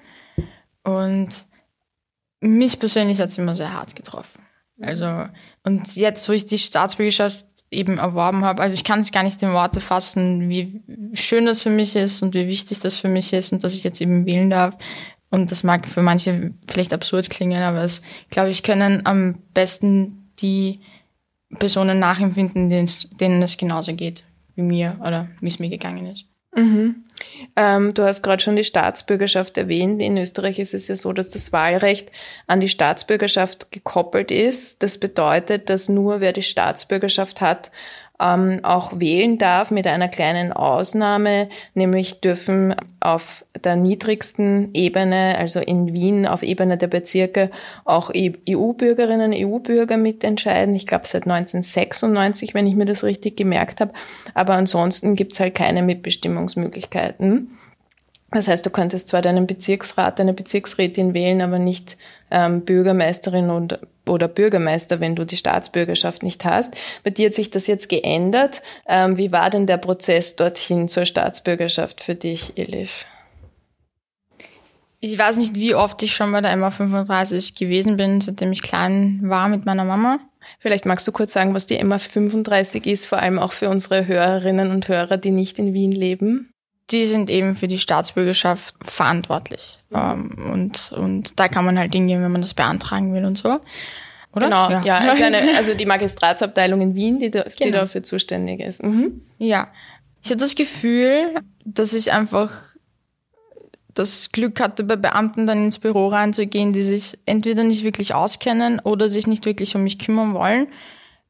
Und 0.84 1.30
mich 2.40 2.80
persönlich 2.80 3.20
hat 3.20 3.30
es 3.30 3.38
immer 3.38 3.56
sehr 3.56 3.74
hart 3.74 3.96
getroffen. 3.96 4.42
Also, 4.82 5.28
und 5.64 5.96
jetzt, 5.96 6.28
wo 6.28 6.34
ich 6.34 6.46
die 6.46 6.58
Staatsbürgerschaft 6.58 7.46
eben 7.72 7.98
erworben 7.98 8.44
habe, 8.44 8.62
also 8.62 8.74
ich 8.74 8.84
kann 8.84 9.00
es 9.00 9.12
gar 9.12 9.24
nicht 9.24 9.42
in 9.42 9.54
Worte 9.54 9.82
fassen, 9.82 10.50
wie 10.50 10.82
schön 11.14 11.46
das 11.46 11.62
für 11.62 11.70
mich 11.70 11.96
ist 11.96 12.22
und 12.22 12.34
wie 12.34 12.48
wichtig 12.48 12.80
das 12.80 12.98
für 12.98 13.08
mich 13.08 13.34
ist 13.34 13.54
und 13.54 13.64
dass 13.64 13.74
ich 13.74 13.84
jetzt 13.84 14.02
eben 14.02 14.26
wählen 14.26 14.50
darf. 14.50 14.76
Und 15.30 15.52
das 15.52 15.64
mag 15.64 15.88
für 15.88 16.02
manche 16.02 16.52
vielleicht 16.68 16.94
absurd 16.94 17.30
klingen, 17.30 17.62
aber 17.62 17.84
es, 17.84 18.02
glaube 18.30 18.52
ich, 18.52 18.64
können 18.64 19.06
am 19.06 19.40
besten 19.54 20.30
die 20.40 20.80
Personen 21.60 22.00
nachempfinden, 22.00 22.70
denen 22.70 23.42
es 23.42 23.58
genauso 23.58 23.94
geht 23.94 24.24
wie 24.56 24.62
mir 24.62 24.98
oder 25.02 25.28
wie 25.42 25.48
es 25.48 25.60
mir 25.60 25.70
gegangen 25.70 26.06
ist. 26.08 26.26
Mhm. 26.56 27.04
Ähm, 27.56 27.94
du 27.94 28.04
hast 28.04 28.24
gerade 28.24 28.42
schon 28.42 28.56
die 28.56 28.64
Staatsbürgerschaft 28.64 29.58
erwähnt. 29.58 30.02
In 30.02 30.18
Österreich 30.18 30.60
ist 30.60 30.74
es 30.74 30.88
ja 30.88 30.96
so, 30.96 31.12
dass 31.12 31.30
das 31.30 31.52
Wahlrecht 31.52 32.12
an 32.48 32.62
die 32.62 32.70
Staatsbürgerschaft 32.70 33.72
gekoppelt 33.72 34.32
ist. 34.32 34.82
Das 34.84 34.98
bedeutet, 34.98 35.70
dass 35.70 35.90
nur 35.90 36.22
wer 36.22 36.34
die 36.34 36.42
Staatsbürgerschaft 36.42 37.42
hat, 37.42 37.72
ähm, 38.20 38.60
auch 38.64 39.00
wählen 39.00 39.38
darf, 39.38 39.72
mit 39.72 39.88
einer 39.88 40.08
kleinen 40.08 40.54
Ausnahme, 40.54 41.50
nämlich 41.74 42.22
dürfen 42.22 42.76
auf 43.00 43.46
der 43.64 43.76
niedrigsten 43.76 44.70
Ebene, 44.74 45.38
also 45.38 45.60
in 45.60 45.94
Wien 45.94 46.26
auf 46.26 46.42
Ebene 46.42 46.78
der 46.78 46.88
Bezirke, 46.88 47.52
auch 47.84 48.12
EU-Bürgerinnen, 48.16 49.34
e 49.34 49.46
EU-Bürger 49.46 49.98
mitentscheiden. 49.98 50.76
Ich 50.76 50.88
glaube 50.88 51.08
seit 51.08 51.24
1996, 51.24 52.54
wenn 52.54 52.68
ich 52.68 52.76
mir 52.76 52.86
das 52.86 53.04
richtig 53.04 53.38
gemerkt 53.38 53.82
habe. 53.82 53.94
Aber 54.34 54.54
ansonsten 54.54 55.16
gibt's 55.16 55.40
halt 55.40 55.56
keine 55.56 55.84
Mitbestimmungsmöglichkeiten. 55.84 57.55
Das 58.32 58.48
heißt, 58.48 58.66
du 58.66 58.70
könntest 58.70 59.08
zwar 59.08 59.22
deinen 59.22 59.48
Bezirksrat, 59.48 60.20
deine 60.20 60.34
Bezirksrätin 60.34 61.14
wählen, 61.14 61.42
aber 61.42 61.60
nicht 61.60 61.98
ähm, 62.32 62.62
Bürgermeisterin 62.62 63.50
und, 63.50 63.80
oder 64.08 64.28
Bürgermeister, 64.28 65.00
wenn 65.00 65.16
du 65.16 65.26
die 65.26 65.38
Staatsbürgerschaft 65.38 66.24
nicht 66.24 66.44
hast. 66.44 66.76
Bei 67.04 67.12
dir 67.12 67.28
hat 67.28 67.36
sich 67.36 67.52
das 67.52 67.68
jetzt 67.68 67.88
geändert. 67.88 68.62
Ähm, 68.88 69.18
wie 69.18 69.32
war 69.32 69.50
denn 69.50 69.68
der 69.68 69.78
Prozess 69.78 70.36
dorthin 70.36 70.88
zur 70.88 71.06
Staatsbürgerschaft 71.06 72.02
für 72.02 72.16
dich, 72.16 72.58
Elif? 72.58 73.06
Ich 75.00 75.18
weiß 75.20 75.38
nicht, 75.38 75.56
wie 75.56 75.76
oft 75.76 76.02
ich 76.02 76.16
schon 76.16 76.32
bei 76.32 76.42
der 76.42 76.58
MA35 76.58 77.58
gewesen 77.60 77.96
bin, 77.96 78.22
seitdem 78.22 78.52
ich 78.52 78.64
klein 78.64 79.20
war 79.24 79.50
mit 79.50 79.66
meiner 79.66 79.84
Mama. 79.84 80.20
Vielleicht 80.60 80.86
magst 80.86 81.08
du 81.08 81.12
kurz 81.12 81.34
sagen, 81.34 81.54
was 81.54 81.68
die 81.68 81.80
MA35 81.80 82.86
ist, 82.86 83.06
vor 83.06 83.20
allem 83.20 83.38
auch 83.38 83.52
für 83.52 83.70
unsere 83.70 84.08
Hörerinnen 84.08 84.72
und 84.72 84.88
Hörer, 84.88 85.18
die 85.18 85.32
nicht 85.32 85.60
in 85.60 85.74
Wien 85.74 85.92
leben 85.92 86.50
die 86.92 87.06
sind 87.06 87.30
eben 87.30 87.56
für 87.56 87.68
die 87.68 87.80
Staatsbürgerschaft 87.80 88.76
verantwortlich. 88.84 89.80
Mhm. 89.90 90.52
und, 90.52 90.92
und 90.92 91.40
da 91.40 91.48
kann 91.48 91.66
man 91.66 91.80
halt 91.80 91.94
hingehen, 91.94 92.22
wenn 92.22 92.32
man 92.32 92.42
das 92.42 92.54
beantragen 92.54 93.14
will 93.14 93.26
und 93.26 93.38
so. 93.38 93.60
Oder? 94.36 94.48
Genau, 94.48 94.70
ja. 94.70 94.84
ja 94.84 94.98
also, 94.98 95.24
eine, 95.24 95.38
also 95.56 95.74
die 95.74 95.86
Magistratsabteilung 95.86 96.82
in 96.82 96.96
Wien, 96.96 97.20
die, 97.20 97.32
da, 97.32 97.44
die 97.44 97.64
genau. 97.64 97.80
dafür 97.80 98.04
zuständig 98.04 98.60
ist. 98.60 98.84
Mhm. 98.84 99.22
Ja. 99.38 99.70
Ich 100.22 100.30
habe 100.30 100.40
das 100.40 100.56
Gefühl, 100.56 101.36
dass 101.64 101.94
ich 101.94 102.12
einfach 102.12 102.52
das 103.94 104.30
Glück 104.32 104.60
hatte, 104.60 104.84
bei 104.84 104.98
Beamten 104.98 105.48
dann 105.48 105.64
ins 105.66 105.80
Büro 105.80 106.08
reinzugehen, 106.08 106.74
die 106.74 106.84
sich 106.84 107.18
entweder 107.26 107.64
nicht 107.64 107.84
wirklich 107.84 108.14
auskennen 108.14 108.80
oder 108.80 109.08
sich 109.08 109.26
nicht 109.26 109.46
wirklich 109.46 109.76
um 109.76 109.84
mich 109.84 110.00
kümmern 110.00 110.34
wollen, 110.34 110.68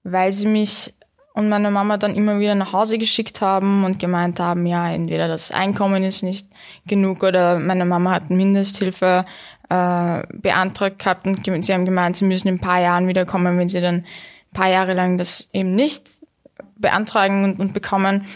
weil 0.03 0.31
sie 0.31 0.47
mich 0.47 0.95
und 1.36 1.50
meine 1.50 1.70
Mama 1.70 1.98
dann 1.98 2.15
immer 2.15 2.39
wieder 2.39 2.56
nach 2.56 2.72
Hause 2.72 2.98
geschickt 2.98 3.42
haben 3.42 3.84
und 3.84 4.00
gemeint 4.00 4.39
haben, 4.39 4.65
ja, 4.65 4.89
entweder 4.89 5.27
das 5.27 5.51
Einkommen 5.51 6.04
ist 6.04 6.24
nicht 6.24 6.48
genug 6.88 7.24
oder 7.24 7.60
meine 7.60 7.84
Mama 7.84 8.12
hat 8.12 8.30
Mindesthilfe 8.30 9.25
äh, 9.70 10.24
beantragt 10.32 11.00
gehabt 11.00 11.27
und 11.27 11.65
sie 11.65 11.74
haben 11.74 11.84
gemeint, 11.84 12.15
sie 12.15 12.25
müssen 12.25 12.48
in 12.48 12.56
ein 12.56 12.62
paar 12.62 12.80
Jahren 12.80 13.10
wiederkommen, 13.10 13.58
wenn 13.58 13.68
sie 13.68 13.82
dann 13.82 13.96
ein 13.96 14.06
paar 14.54 14.70
Jahre 14.70 14.94
lang 14.94 15.18
das 15.18 15.50
eben 15.51 15.75
nicht 15.75 16.08
beantragen 16.77 17.44
und, 17.44 17.60
und 17.60 17.74
bekommen. 17.74 18.27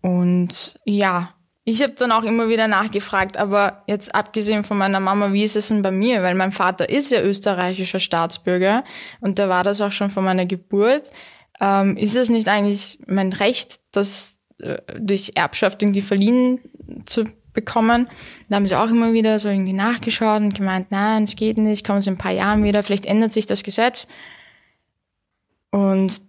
Und 0.00 0.78
ja, 0.84 1.30
ich 1.64 1.82
habe 1.82 1.94
dann 1.94 2.12
auch 2.12 2.22
immer 2.22 2.48
wieder 2.48 2.68
nachgefragt, 2.68 3.36
aber 3.36 3.82
jetzt 3.88 4.14
abgesehen 4.14 4.62
von 4.62 4.78
meiner 4.78 5.00
Mama, 5.00 5.32
wie 5.32 5.42
ist 5.42 5.56
es 5.56 5.68
denn 5.68 5.82
bei 5.82 5.90
mir? 5.90 6.22
Weil 6.22 6.36
mein 6.36 6.52
Vater 6.52 6.88
ist 6.88 7.10
ja 7.10 7.20
österreichischer 7.20 7.98
Staatsbürger 7.98 8.84
und 9.20 9.38
der 9.38 9.48
war 9.48 9.64
das 9.64 9.80
auch 9.80 9.90
schon 9.90 10.10
von 10.10 10.22
meiner 10.22 10.46
Geburt 10.46 11.08
ähm, 11.60 11.96
ist 11.96 12.16
es 12.16 12.28
nicht 12.28 12.48
eigentlich 12.48 12.98
mein 13.06 13.32
Recht, 13.32 13.80
das 13.92 14.40
äh, 14.58 14.78
durch 14.98 15.32
Erbschaft 15.34 15.82
irgendwie 15.82 16.02
verliehen 16.02 16.60
zu 17.06 17.24
bekommen? 17.52 18.08
Da 18.48 18.56
haben 18.56 18.66
sie 18.66 18.78
auch 18.78 18.88
immer 18.88 19.12
wieder 19.12 19.38
so 19.38 19.48
irgendwie 19.48 19.72
nachgeschaut 19.72 20.42
und 20.42 20.54
gemeint, 20.54 20.90
nein, 20.90 21.24
es 21.24 21.36
geht 21.36 21.58
nicht, 21.58 21.86
kommen 21.86 22.00
sie 22.00 22.10
in 22.10 22.14
ein 22.14 22.18
paar 22.18 22.32
Jahren 22.32 22.64
wieder, 22.64 22.82
vielleicht 22.82 23.06
ändert 23.06 23.32
sich 23.32 23.46
das 23.46 23.62
Gesetz. 23.62 24.06
Und 25.70 26.22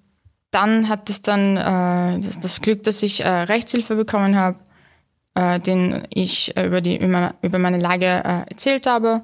dann 0.52 0.88
hatte 0.88 1.12
ich 1.12 1.22
dann 1.22 1.58
äh, 1.58 2.22
das, 2.22 2.40
das 2.40 2.62
Glück, 2.62 2.84
dass 2.84 3.04
ich 3.04 3.24
äh, 3.24 3.28
Rechtshilfe 3.28 3.96
bekommen 3.96 4.38
habe, 4.38 4.58
äh, 5.36 5.60
den 5.60 6.08
ich 6.10 6.58
über 6.58 6.82
die 6.82 6.98
über, 6.98 7.36
über 7.42 7.60
meine 7.60 7.78
Lage 7.78 8.06
äh, 8.06 8.50
erzählt 8.50 8.88
habe 8.88 9.24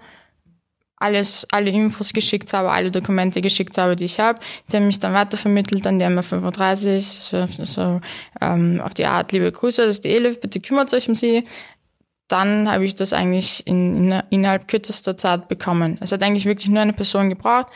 alles, 1.01 1.47
alle 1.51 1.69
Infos 1.69 2.13
geschickt 2.13 2.53
habe, 2.53 2.71
alle 2.71 2.91
Dokumente 2.91 3.41
geschickt 3.41 3.77
habe, 3.77 3.95
die 3.95 4.05
ich 4.05 4.19
habe. 4.19 4.39
Die 4.71 4.77
haben 4.77 4.87
mich 4.87 4.99
dann 4.99 5.13
weitervermittelt 5.13 5.85
an 5.87 5.99
die 5.99 6.05
MR35, 6.05 7.65
so, 7.65 8.01
ähm, 8.39 8.81
auf 8.83 8.93
die 8.93 9.05
Art, 9.05 9.31
liebe 9.31 9.51
Grüße, 9.51 9.85
das 9.85 9.97
ist 9.97 10.03
die 10.03 10.09
Elif, 10.09 10.39
bitte 10.39 10.59
kümmert 10.59 10.93
euch 10.93 11.07
um 11.09 11.15
sie. 11.15 11.43
Dann 12.27 12.71
habe 12.71 12.85
ich 12.85 12.95
das 12.95 13.11
eigentlich 13.13 13.65
in, 13.67 14.11
in, 14.11 14.23
innerhalb 14.29 14.67
kürzester 14.67 15.17
Zeit 15.17 15.47
bekommen. 15.47 15.97
Es 16.01 16.11
hat 16.11 16.23
eigentlich 16.23 16.45
wirklich 16.45 16.69
nur 16.69 16.81
eine 16.81 16.93
Person 16.93 17.29
gebraucht, 17.29 17.67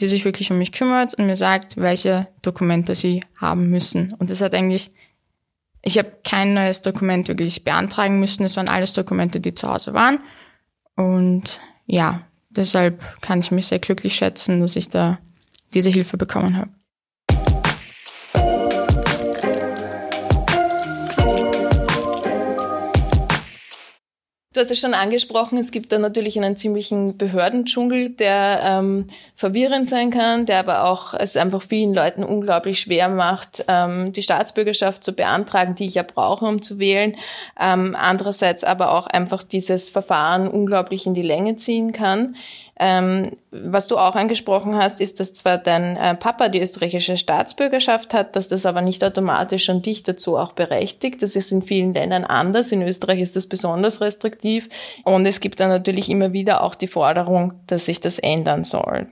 die 0.00 0.06
sich 0.06 0.24
wirklich 0.24 0.50
um 0.50 0.58
mich 0.58 0.72
kümmert 0.72 1.14
und 1.14 1.26
mir 1.26 1.36
sagt, 1.36 1.76
welche 1.76 2.28
Dokumente 2.42 2.94
sie 2.94 3.22
haben 3.40 3.70
müssen. 3.70 4.14
Und 4.18 4.30
das 4.30 4.40
hat 4.40 4.54
eigentlich, 4.54 4.90
ich 5.82 5.98
habe 5.98 6.12
kein 6.24 6.54
neues 6.54 6.82
Dokument 6.82 7.28
wirklich 7.28 7.64
beantragen 7.64 8.20
müssen. 8.20 8.44
Es 8.44 8.56
waren 8.56 8.68
alles 8.68 8.92
Dokumente, 8.92 9.40
die 9.40 9.54
zu 9.54 9.68
Hause 9.68 9.94
waren. 9.94 10.18
Und 10.94 11.60
ja, 11.86 12.22
deshalb 12.56 13.00
kann 13.20 13.40
ich 13.40 13.50
mich 13.50 13.66
sehr 13.66 13.78
glücklich 13.78 14.14
schätzen, 14.14 14.60
dass 14.60 14.76
ich 14.76 14.88
da 14.88 15.18
diese 15.74 15.90
Hilfe 15.90 16.16
bekommen 16.16 16.56
habe. 16.56 16.70
Du 24.52 24.60
hast 24.60 24.70
es 24.70 24.80
schon 24.80 24.92
angesprochen, 24.92 25.56
es 25.56 25.70
gibt 25.70 25.92
da 25.92 25.98
natürlich 25.98 26.36
einen 26.36 26.58
ziemlichen 26.58 27.16
Behördendschungel, 27.16 28.10
der 28.10 28.60
ähm, 28.62 29.06
verwirrend 29.34 29.88
sein 29.88 30.10
kann, 30.10 30.44
der 30.44 30.58
aber 30.58 30.84
auch 30.84 31.14
es 31.14 31.38
einfach 31.38 31.62
vielen 31.62 31.94
Leuten 31.94 32.22
unglaublich 32.22 32.78
schwer 32.80 33.08
macht, 33.08 33.64
ähm, 33.68 34.12
die 34.12 34.20
Staatsbürgerschaft 34.20 35.02
zu 35.02 35.14
beantragen, 35.14 35.74
die 35.74 35.86
ich 35.86 35.94
ja 35.94 36.02
brauche, 36.02 36.44
um 36.44 36.60
zu 36.60 36.78
wählen. 36.78 37.16
Ähm, 37.58 37.96
andererseits 37.98 38.62
aber 38.62 38.92
auch 38.92 39.06
einfach 39.06 39.42
dieses 39.42 39.88
Verfahren 39.88 40.46
unglaublich 40.48 41.06
in 41.06 41.14
die 41.14 41.22
Länge 41.22 41.56
ziehen 41.56 41.94
kann. 41.94 42.36
Ähm, 42.78 43.30
was 43.54 43.86
du 43.86 43.98
auch 43.98 44.16
angesprochen 44.16 44.76
hast, 44.76 45.02
ist, 45.02 45.20
dass 45.20 45.34
zwar 45.34 45.58
dein 45.58 45.96
äh, 45.98 46.14
Papa 46.14 46.48
die 46.48 46.60
österreichische 46.60 47.18
Staatsbürgerschaft 47.18 48.14
hat, 48.14 48.34
dass 48.34 48.48
das 48.48 48.64
aber 48.64 48.80
nicht 48.80 49.04
automatisch 49.04 49.64
schon 49.64 49.82
dich 49.82 50.02
dazu 50.02 50.38
auch 50.38 50.52
berechtigt. 50.52 51.22
Das 51.22 51.36
ist 51.36 51.52
in 51.52 51.60
vielen 51.60 51.92
Ländern 51.92 52.24
anders. 52.24 52.72
In 52.72 52.80
Österreich 52.80 53.20
ist 53.20 53.36
das 53.36 53.46
besonders 53.46 54.00
restriktiv. 54.00 54.70
Und 55.04 55.26
es 55.26 55.40
gibt 55.40 55.60
dann 55.60 55.68
natürlich 55.68 56.08
immer 56.08 56.32
wieder 56.32 56.62
auch 56.62 56.74
die 56.74 56.86
Forderung, 56.86 57.52
dass 57.66 57.84
sich 57.84 58.00
das 58.00 58.18
ändern 58.18 58.64
soll. 58.64 59.08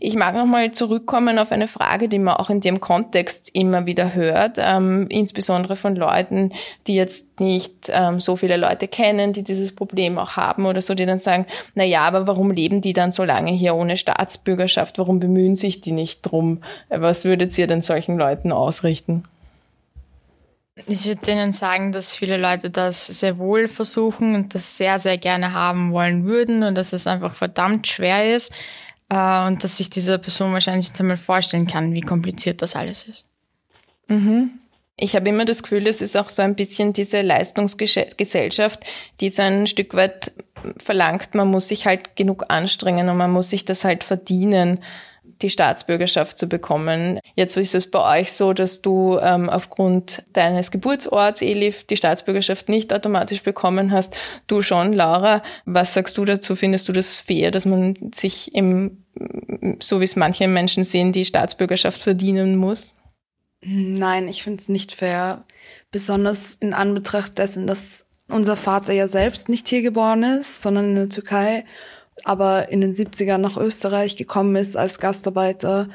Ich 0.00 0.16
mag 0.16 0.34
nochmal 0.34 0.72
zurückkommen 0.72 1.38
auf 1.38 1.52
eine 1.52 1.68
Frage, 1.68 2.08
die 2.08 2.18
man 2.18 2.36
auch 2.36 2.48
in 2.48 2.62
dem 2.62 2.80
Kontext 2.80 3.50
immer 3.52 3.84
wieder 3.84 4.14
hört, 4.14 4.56
ähm, 4.58 5.06
insbesondere 5.10 5.76
von 5.76 5.96
Leuten, 5.96 6.50
die 6.86 6.94
jetzt 6.94 7.31
nicht 7.42 7.90
ähm, 7.90 8.20
so 8.20 8.36
viele 8.36 8.56
Leute 8.56 8.88
kennen, 8.88 9.32
die 9.32 9.42
dieses 9.42 9.74
Problem 9.74 10.18
auch 10.18 10.36
haben 10.36 10.66
oder 10.66 10.80
so, 10.80 10.94
die 10.94 11.06
dann 11.06 11.18
sagen, 11.18 11.46
na 11.74 11.84
ja, 11.84 12.02
aber 12.02 12.26
warum 12.26 12.50
leben 12.50 12.80
die 12.80 12.92
dann 12.92 13.12
so 13.12 13.24
lange 13.24 13.52
hier 13.52 13.74
ohne 13.74 13.96
Staatsbürgerschaft? 13.96 14.98
Warum 14.98 15.20
bemühen 15.20 15.54
sich 15.54 15.80
die 15.80 15.92
nicht 15.92 16.22
drum? 16.22 16.62
Was 16.88 17.24
würdet 17.24 17.56
ihr 17.58 17.66
denn 17.66 17.82
solchen 17.82 18.16
Leuten 18.16 18.52
ausrichten? 18.52 19.24
Ich 20.86 21.06
würde 21.06 21.30
Ihnen 21.30 21.52
sagen, 21.52 21.92
dass 21.92 22.16
viele 22.16 22.38
Leute 22.38 22.70
das 22.70 23.06
sehr 23.06 23.38
wohl 23.38 23.68
versuchen 23.68 24.34
und 24.34 24.54
das 24.54 24.78
sehr, 24.78 24.98
sehr 24.98 25.18
gerne 25.18 25.52
haben 25.52 25.92
wollen 25.92 26.24
würden 26.24 26.62
und 26.62 26.74
dass 26.74 26.94
es 26.94 27.06
einfach 27.06 27.34
verdammt 27.34 27.86
schwer 27.86 28.34
ist 28.34 28.52
äh, 29.10 29.46
und 29.46 29.62
dass 29.62 29.76
sich 29.76 29.90
diese 29.90 30.18
Person 30.18 30.52
wahrscheinlich 30.52 30.88
nicht 30.88 31.00
einmal 31.00 31.18
vorstellen 31.18 31.66
kann, 31.66 31.92
wie 31.92 32.00
kompliziert 32.00 32.62
das 32.62 32.74
alles 32.74 33.04
ist. 33.06 33.24
Mhm. 34.08 34.61
Ich 34.96 35.16
habe 35.16 35.28
immer 35.28 35.44
das 35.44 35.62
Gefühl, 35.62 35.86
es 35.86 36.00
ist 36.02 36.16
auch 36.16 36.28
so 36.28 36.42
ein 36.42 36.54
bisschen 36.54 36.92
diese 36.92 37.22
Leistungsgesellschaft, 37.22 38.80
die 39.20 39.30
so 39.30 39.42
ein 39.42 39.66
Stück 39.66 39.94
weit 39.94 40.32
verlangt, 40.78 41.34
man 41.34 41.48
muss 41.48 41.68
sich 41.68 41.86
halt 41.86 42.14
genug 42.16 42.44
anstrengen 42.48 43.08
und 43.08 43.16
man 43.16 43.30
muss 43.30 43.50
sich 43.50 43.64
das 43.64 43.84
halt 43.84 44.04
verdienen, 44.04 44.78
die 45.40 45.50
Staatsbürgerschaft 45.50 46.38
zu 46.38 46.48
bekommen. 46.48 47.18
Jetzt 47.34 47.56
ist 47.56 47.74
es 47.74 47.90
bei 47.90 48.20
euch 48.20 48.32
so, 48.32 48.52
dass 48.52 48.80
du 48.80 49.18
ähm, 49.20 49.48
aufgrund 49.48 50.22
deines 50.32 50.70
Geburtsorts, 50.70 51.42
Elif, 51.42 51.84
die 51.84 51.96
Staatsbürgerschaft 51.96 52.68
nicht 52.68 52.92
automatisch 52.92 53.42
bekommen 53.42 53.90
hast. 53.90 54.16
Du 54.46 54.62
schon, 54.62 54.92
Laura. 54.92 55.42
Was 55.64 55.94
sagst 55.94 56.16
du 56.18 56.24
dazu? 56.24 56.54
Findest 56.54 56.88
du 56.88 56.92
das 56.92 57.16
fair, 57.16 57.50
dass 57.50 57.66
man 57.66 57.96
sich 58.14 58.54
im, 58.54 59.04
so 59.80 60.00
wie 60.00 60.04
es 60.04 60.16
manche 60.16 60.46
Menschen 60.46 60.84
sehen, 60.84 61.12
die 61.12 61.24
Staatsbürgerschaft 61.24 62.00
verdienen 62.00 62.56
muss? 62.56 62.94
Nein, 63.64 64.28
ich 64.28 64.42
finde 64.42 64.60
es 64.60 64.68
nicht 64.68 64.92
fair. 64.92 65.44
Besonders 65.90 66.56
in 66.56 66.74
Anbetracht 66.74 67.38
dessen, 67.38 67.66
dass 67.66 68.06
unser 68.28 68.56
Vater 68.56 68.92
ja 68.92 69.08
selbst 69.08 69.48
nicht 69.48 69.68
hier 69.68 69.82
geboren 69.82 70.22
ist, 70.24 70.62
sondern 70.62 70.90
in 70.90 70.94
der 70.96 71.08
Türkei, 71.08 71.64
aber 72.24 72.70
in 72.70 72.80
den 72.80 72.94
70ern 72.94 73.38
nach 73.38 73.56
Österreich 73.56 74.16
gekommen 74.16 74.56
ist 74.56 74.76
als 74.76 74.98
Gastarbeiter 74.98 75.88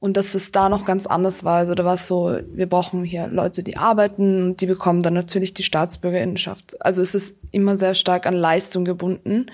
und 0.00 0.18
dass 0.18 0.34
es 0.34 0.52
da 0.52 0.68
noch 0.68 0.84
ganz 0.84 1.06
anders 1.06 1.44
war. 1.44 1.56
Also 1.56 1.74
da 1.74 1.84
war 1.86 1.94
es 1.94 2.06
so, 2.06 2.38
wir 2.52 2.68
brauchen 2.68 3.04
hier 3.04 3.28
Leute, 3.28 3.62
die 3.62 3.78
arbeiten 3.78 4.48
und 4.48 4.60
die 4.60 4.66
bekommen 4.66 5.02
dann 5.02 5.14
natürlich 5.14 5.54
die 5.54 5.62
Staatsbürgerinnenschaft. 5.62 6.76
Also 6.84 7.00
es 7.00 7.14
ist 7.14 7.36
immer 7.52 7.78
sehr 7.78 7.94
stark 7.94 8.26
an 8.26 8.34
Leistung 8.34 8.84
gebunden. 8.84 9.46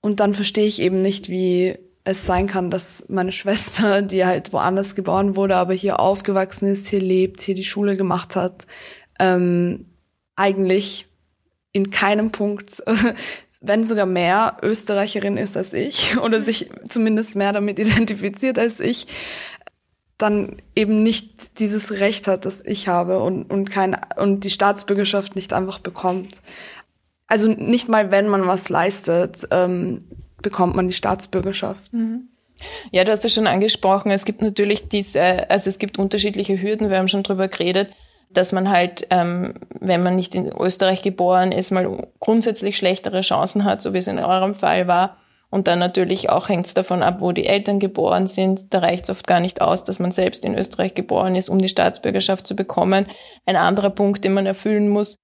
Und 0.00 0.20
dann 0.20 0.32
verstehe 0.32 0.66
ich 0.66 0.80
eben 0.80 1.02
nicht, 1.02 1.28
wie 1.28 1.76
es 2.04 2.26
sein 2.26 2.46
kann, 2.46 2.70
dass 2.70 3.04
meine 3.08 3.32
Schwester, 3.32 4.02
die 4.02 4.24
halt 4.24 4.52
woanders 4.52 4.94
geboren 4.94 5.36
wurde, 5.36 5.56
aber 5.56 5.74
hier 5.74 6.00
aufgewachsen 6.00 6.66
ist, 6.66 6.88
hier 6.88 7.00
lebt, 7.00 7.40
hier 7.40 7.54
die 7.54 7.64
Schule 7.64 7.96
gemacht 7.96 8.36
hat, 8.36 8.66
ähm, 9.18 9.86
eigentlich 10.34 11.06
in 11.72 11.90
keinem 11.90 12.32
Punkt, 12.32 12.82
wenn 13.62 13.84
sogar 13.84 14.06
mehr 14.06 14.58
Österreicherin 14.62 15.36
ist 15.36 15.56
als 15.56 15.72
ich 15.72 16.18
oder 16.18 16.40
sich 16.40 16.70
zumindest 16.88 17.36
mehr 17.36 17.52
damit 17.52 17.78
identifiziert 17.78 18.58
als 18.58 18.80
ich, 18.80 19.06
dann 20.18 20.56
eben 20.76 21.02
nicht 21.02 21.58
dieses 21.58 21.92
Recht 21.92 22.28
hat, 22.28 22.46
das 22.46 22.64
ich 22.64 22.88
habe 22.88 23.20
und, 23.20 23.44
und, 23.44 23.70
kein, 23.70 23.96
und 24.16 24.44
die 24.44 24.50
Staatsbürgerschaft 24.50 25.34
nicht 25.34 25.52
einfach 25.52 25.78
bekommt. 25.78 26.42
Also 27.26 27.48
nicht 27.48 27.88
mal, 27.88 28.10
wenn 28.10 28.28
man 28.28 28.46
was 28.46 28.68
leistet, 28.68 29.48
ähm, 29.50 30.04
bekommt 30.42 30.76
man 30.76 30.88
die 30.88 30.94
Staatsbürgerschaft. 30.94 31.92
Mhm. 31.92 32.28
Ja, 32.90 33.04
du 33.04 33.10
hast 33.10 33.24
es 33.24 33.34
schon 33.34 33.46
angesprochen. 33.46 34.10
Es 34.12 34.24
gibt 34.24 34.42
natürlich 34.42 34.88
diese, 34.88 35.50
also 35.50 35.68
es 35.68 35.78
gibt 35.78 35.98
unterschiedliche 35.98 36.60
Hürden. 36.60 36.90
Wir 36.90 36.98
haben 36.98 37.08
schon 37.08 37.22
drüber 37.22 37.48
geredet 37.48 37.88
dass 38.32 38.52
man 38.52 38.70
halt, 38.70 39.06
ähm, 39.10 39.54
wenn 39.80 40.02
man 40.02 40.16
nicht 40.16 40.34
in 40.34 40.48
Österreich 40.48 41.02
geboren 41.02 41.52
ist, 41.52 41.70
mal 41.70 42.08
grundsätzlich 42.20 42.76
schlechtere 42.76 43.20
Chancen 43.20 43.64
hat, 43.64 43.82
so 43.82 43.92
wie 43.92 43.98
es 43.98 44.06
in 44.06 44.18
eurem 44.18 44.54
Fall 44.54 44.86
war. 44.86 45.16
Und 45.50 45.66
dann 45.66 45.78
natürlich 45.78 46.30
auch 46.30 46.48
hängt 46.48 46.66
es 46.66 46.72
davon 46.72 47.02
ab, 47.02 47.16
wo 47.20 47.32
die 47.32 47.46
Eltern 47.46 47.78
geboren 47.78 48.26
sind. 48.26 48.72
Da 48.72 48.78
reicht 48.78 49.04
es 49.04 49.10
oft 49.10 49.26
gar 49.26 49.38
nicht 49.38 49.60
aus, 49.60 49.84
dass 49.84 49.98
man 49.98 50.10
selbst 50.10 50.46
in 50.46 50.56
Österreich 50.56 50.94
geboren 50.94 51.36
ist, 51.36 51.50
um 51.50 51.60
die 51.60 51.68
Staatsbürgerschaft 51.68 52.46
zu 52.46 52.56
bekommen. 52.56 53.06
Ein 53.44 53.56
anderer 53.56 53.90
Punkt, 53.90 54.24
den 54.24 54.32
man 54.32 54.46
erfüllen 54.46 54.88
muss, 54.88 55.18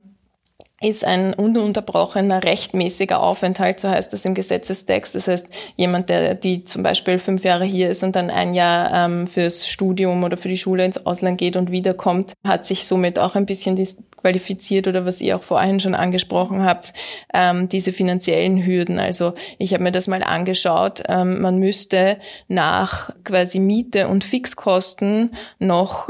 ist 0.81 1.05
ein 1.05 1.35
ununterbrochener 1.35 2.45
rechtmäßiger 2.45 3.21
Aufenthalt, 3.21 3.81
so 3.81 3.89
heißt 3.89 4.13
das 4.13 4.25
im 4.25 4.35
Gesetzestext. 4.35 5.17
Das 5.17 5.27
heißt, 5.27 5.49
jemand, 5.77 6.09
der 6.09 6.37
die 6.37 6.65
zum 6.65 6.85
Beispiel 6.85 7.19
fünf 7.19 7.43
Jahre 7.43 7.65
hier 7.65 7.91
ist 7.91 8.05
und 8.05 8.15
dann 8.15 8.31
ein 8.31 8.55
Jahr 8.55 8.93
ähm, 8.93 9.27
fürs 9.27 9.67
Studium 9.67 10.23
oder 10.23 10.37
für 10.37 10.49
die 10.49 10.57
Schule 10.57 10.85
ins 10.85 11.05
Ausland 11.05 11.39
geht 11.39 11.57
und 11.57 11.73
wiederkommt, 11.73 12.35
hat 12.47 12.65
sich 12.65 12.87
somit 12.87 13.19
auch 13.19 13.35
ein 13.35 13.47
bisschen 13.47 13.75
disqualifiziert 13.75 14.87
oder 14.87 15.05
was 15.05 15.21
ihr 15.21 15.37
auch 15.37 15.43
vorhin 15.43 15.81
schon 15.81 15.97
angesprochen 15.97 16.63
habt, 16.63 16.93
ähm, 17.35 17.69
diese 17.69 17.93
finanziellen 17.93 18.65
Hürden. 18.65 19.01
Also 19.01 19.35
ich 19.59 19.75
habe 19.75 19.83
mir 19.83 19.93
das 19.93 20.07
mal 20.07 20.23
angeschaut. 20.23 21.03
Ähm, 21.09 21.41
man 21.41 21.59
müsste 21.59 22.19
nach 22.47 23.11
quasi 23.25 23.59
Miete 23.59 24.07
und 24.07 24.23
Fixkosten 24.23 25.33
noch 25.59 26.09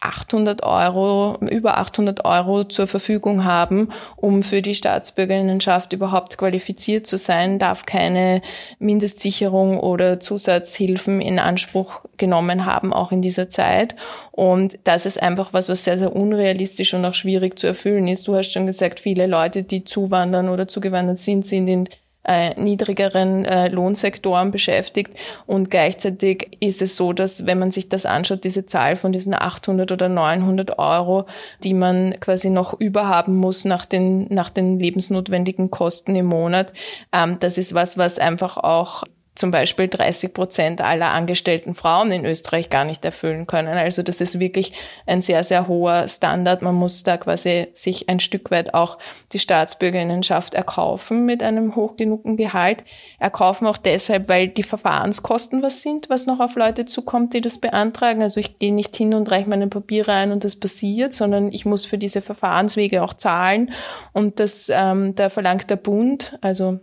800 0.00 0.62
Euro, 0.62 1.36
über 1.40 1.78
800 1.78 2.24
Euro 2.24 2.64
zur 2.64 2.86
Verfügung 2.86 3.44
haben, 3.44 3.90
um 4.16 4.42
für 4.42 4.62
die 4.62 4.74
Staatsbürgerinnenschaft 4.74 5.92
überhaupt 5.92 6.38
qualifiziert 6.38 7.06
zu 7.06 7.18
sein, 7.18 7.58
darf 7.58 7.84
keine 7.84 8.40
Mindestsicherung 8.78 9.78
oder 9.78 10.18
Zusatzhilfen 10.18 11.20
in 11.20 11.38
Anspruch 11.38 12.04
genommen 12.16 12.64
haben, 12.64 12.94
auch 12.94 13.12
in 13.12 13.20
dieser 13.20 13.50
Zeit. 13.50 13.94
Und 14.32 14.78
das 14.84 15.04
ist 15.04 15.22
einfach 15.22 15.52
was, 15.52 15.68
was 15.68 15.84
sehr, 15.84 15.98
sehr 15.98 16.16
unrealistisch 16.16 16.94
und 16.94 17.04
auch 17.04 17.14
schwierig 17.14 17.58
zu 17.58 17.66
erfüllen 17.66 18.08
ist. 18.08 18.26
Du 18.26 18.34
hast 18.34 18.52
schon 18.52 18.64
gesagt, 18.64 19.00
viele 19.00 19.26
Leute, 19.26 19.64
die 19.64 19.84
zuwandern 19.84 20.48
oder 20.48 20.66
zugewandert 20.66 21.18
sind, 21.18 21.44
sind 21.44 21.68
in 21.68 21.88
äh, 22.24 22.58
niedrigeren 22.60 23.44
äh, 23.44 23.68
Lohnsektoren 23.68 24.50
beschäftigt. 24.50 25.18
Und 25.46 25.70
gleichzeitig 25.70 26.56
ist 26.60 26.82
es 26.82 26.96
so, 26.96 27.12
dass 27.12 27.46
wenn 27.46 27.58
man 27.58 27.70
sich 27.70 27.88
das 27.88 28.06
anschaut, 28.06 28.44
diese 28.44 28.66
Zahl 28.66 28.96
von 28.96 29.12
diesen 29.12 29.34
800 29.34 29.90
oder 29.92 30.08
900 30.08 30.78
Euro, 30.78 31.26
die 31.62 31.74
man 31.74 32.18
quasi 32.20 32.50
noch 32.50 32.78
überhaben 32.78 33.36
muss 33.36 33.64
nach 33.64 33.84
den, 33.84 34.26
nach 34.28 34.50
den 34.50 34.78
lebensnotwendigen 34.78 35.70
Kosten 35.70 36.14
im 36.14 36.26
Monat, 36.26 36.72
ähm, 37.12 37.38
das 37.40 37.58
ist 37.58 37.74
was, 37.74 37.96
was 37.96 38.18
einfach 38.18 38.56
auch 38.56 39.04
zum 39.40 39.50
Beispiel 39.50 39.88
30 39.88 40.34
Prozent 40.34 40.80
aller 40.82 41.12
angestellten 41.12 41.74
Frauen 41.74 42.12
in 42.12 42.26
Österreich 42.26 42.68
gar 42.68 42.84
nicht 42.84 43.02
erfüllen 43.06 43.46
können. 43.46 43.68
Also 43.68 44.02
das 44.02 44.20
ist 44.20 44.38
wirklich 44.38 44.74
ein 45.06 45.22
sehr, 45.22 45.44
sehr 45.44 45.66
hoher 45.66 46.06
Standard. 46.08 46.60
Man 46.60 46.74
muss 46.74 47.04
da 47.04 47.16
quasi 47.16 47.68
sich 47.72 48.10
ein 48.10 48.20
Stück 48.20 48.50
weit 48.50 48.74
auch 48.74 48.98
die 49.32 49.38
Staatsbürgerinnenschaft 49.38 50.52
erkaufen 50.52 51.24
mit 51.24 51.42
einem 51.42 51.74
hoch 51.74 51.96
genugen 51.96 52.36
Gehalt. 52.36 52.84
Erkaufen 53.18 53.66
auch 53.66 53.78
deshalb, 53.78 54.28
weil 54.28 54.48
die 54.48 54.62
Verfahrenskosten 54.62 55.62
was 55.62 55.80
sind, 55.80 56.10
was 56.10 56.26
noch 56.26 56.40
auf 56.40 56.54
Leute 56.54 56.84
zukommt, 56.84 57.32
die 57.32 57.40
das 57.40 57.56
beantragen. 57.56 58.20
Also 58.20 58.40
ich 58.40 58.58
gehe 58.58 58.74
nicht 58.74 58.94
hin 58.94 59.14
und 59.14 59.30
reiche 59.30 59.48
meine 59.48 59.68
Papiere 59.68 60.12
ein 60.12 60.32
und 60.32 60.44
das 60.44 60.56
passiert, 60.56 61.14
sondern 61.14 61.50
ich 61.50 61.64
muss 61.64 61.86
für 61.86 61.96
diese 61.96 62.20
Verfahrenswege 62.20 63.02
auch 63.02 63.14
zahlen. 63.14 63.72
Und 64.12 64.38
das, 64.38 64.70
ähm, 64.70 65.14
da 65.14 65.30
verlangt 65.30 65.70
der 65.70 65.76
Bund, 65.76 66.36
also 66.42 66.78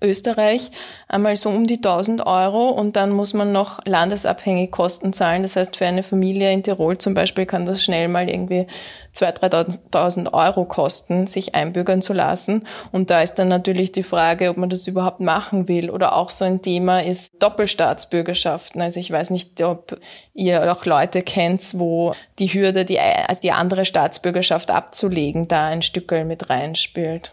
Österreich 0.00 0.70
einmal 1.08 1.36
so 1.36 1.48
um 1.48 1.66
die 1.66 1.76
1000 1.76 2.24
Euro 2.24 2.68
und 2.68 2.94
dann 2.94 3.10
muss 3.10 3.34
man 3.34 3.50
noch 3.50 3.80
landesabhängig 3.84 4.70
Kosten 4.70 5.12
zahlen. 5.12 5.42
Das 5.42 5.56
heißt, 5.56 5.76
für 5.76 5.86
eine 5.86 6.04
Familie 6.04 6.52
in 6.52 6.62
Tirol 6.62 6.98
zum 6.98 7.14
Beispiel 7.14 7.46
kann 7.46 7.66
das 7.66 7.82
schnell 7.82 8.06
mal 8.06 8.28
irgendwie 8.28 8.68
2.000, 9.14 9.90
3.000 9.90 10.32
Euro 10.32 10.66
kosten, 10.66 11.26
sich 11.26 11.56
einbürgern 11.56 12.00
zu 12.00 12.12
lassen. 12.12 12.66
Und 12.92 13.10
da 13.10 13.22
ist 13.22 13.34
dann 13.34 13.48
natürlich 13.48 13.90
die 13.90 14.04
Frage, 14.04 14.50
ob 14.50 14.56
man 14.56 14.70
das 14.70 14.86
überhaupt 14.86 15.20
machen 15.20 15.66
will. 15.66 15.90
Oder 15.90 16.14
auch 16.14 16.30
so 16.30 16.44
ein 16.44 16.62
Thema 16.62 17.02
ist 17.02 17.32
Doppelstaatsbürgerschaften. 17.40 18.80
Also 18.80 19.00
ich 19.00 19.10
weiß 19.10 19.30
nicht, 19.30 19.60
ob 19.62 19.98
ihr 20.32 20.70
auch 20.72 20.84
Leute 20.84 21.22
kennt, 21.22 21.78
wo 21.78 22.14
die 22.38 22.48
Hürde, 22.48 22.84
die, 22.84 23.00
die 23.42 23.52
andere 23.52 23.84
Staatsbürgerschaft 23.84 24.70
abzulegen, 24.70 25.48
da 25.48 25.66
ein 25.66 25.82
Stückel 25.82 26.24
mit 26.24 26.50
reinspielt. 26.50 27.32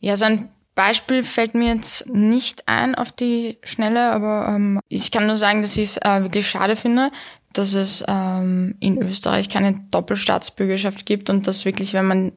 Ja, 0.00 0.16
so 0.16 0.26
ein 0.26 0.50
Beispiel 0.74 1.22
fällt 1.22 1.54
mir 1.54 1.74
jetzt 1.74 2.08
nicht 2.08 2.64
ein 2.66 2.94
auf 2.94 3.12
die 3.12 3.58
Schnelle, 3.62 4.10
aber 4.10 4.48
ähm, 4.48 4.80
ich 4.88 5.10
kann 5.10 5.26
nur 5.26 5.36
sagen, 5.36 5.62
dass 5.62 5.76
ich 5.76 5.84
es 5.84 5.96
äh, 5.98 6.22
wirklich 6.22 6.48
schade 6.48 6.76
finde, 6.76 7.10
dass 7.52 7.74
es 7.74 8.04
ähm, 8.08 8.74
in 8.80 9.00
Österreich 9.00 9.48
keine 9.48 9.80
Doppelstaatsbürgerschaft 9.90 11.06
gibt 11.06 11.30
und 11.30 11.46
dass 11.46 11.64
wirklich, 11.64 11.94
wenn 11.94 12.06
man 12.06 12.32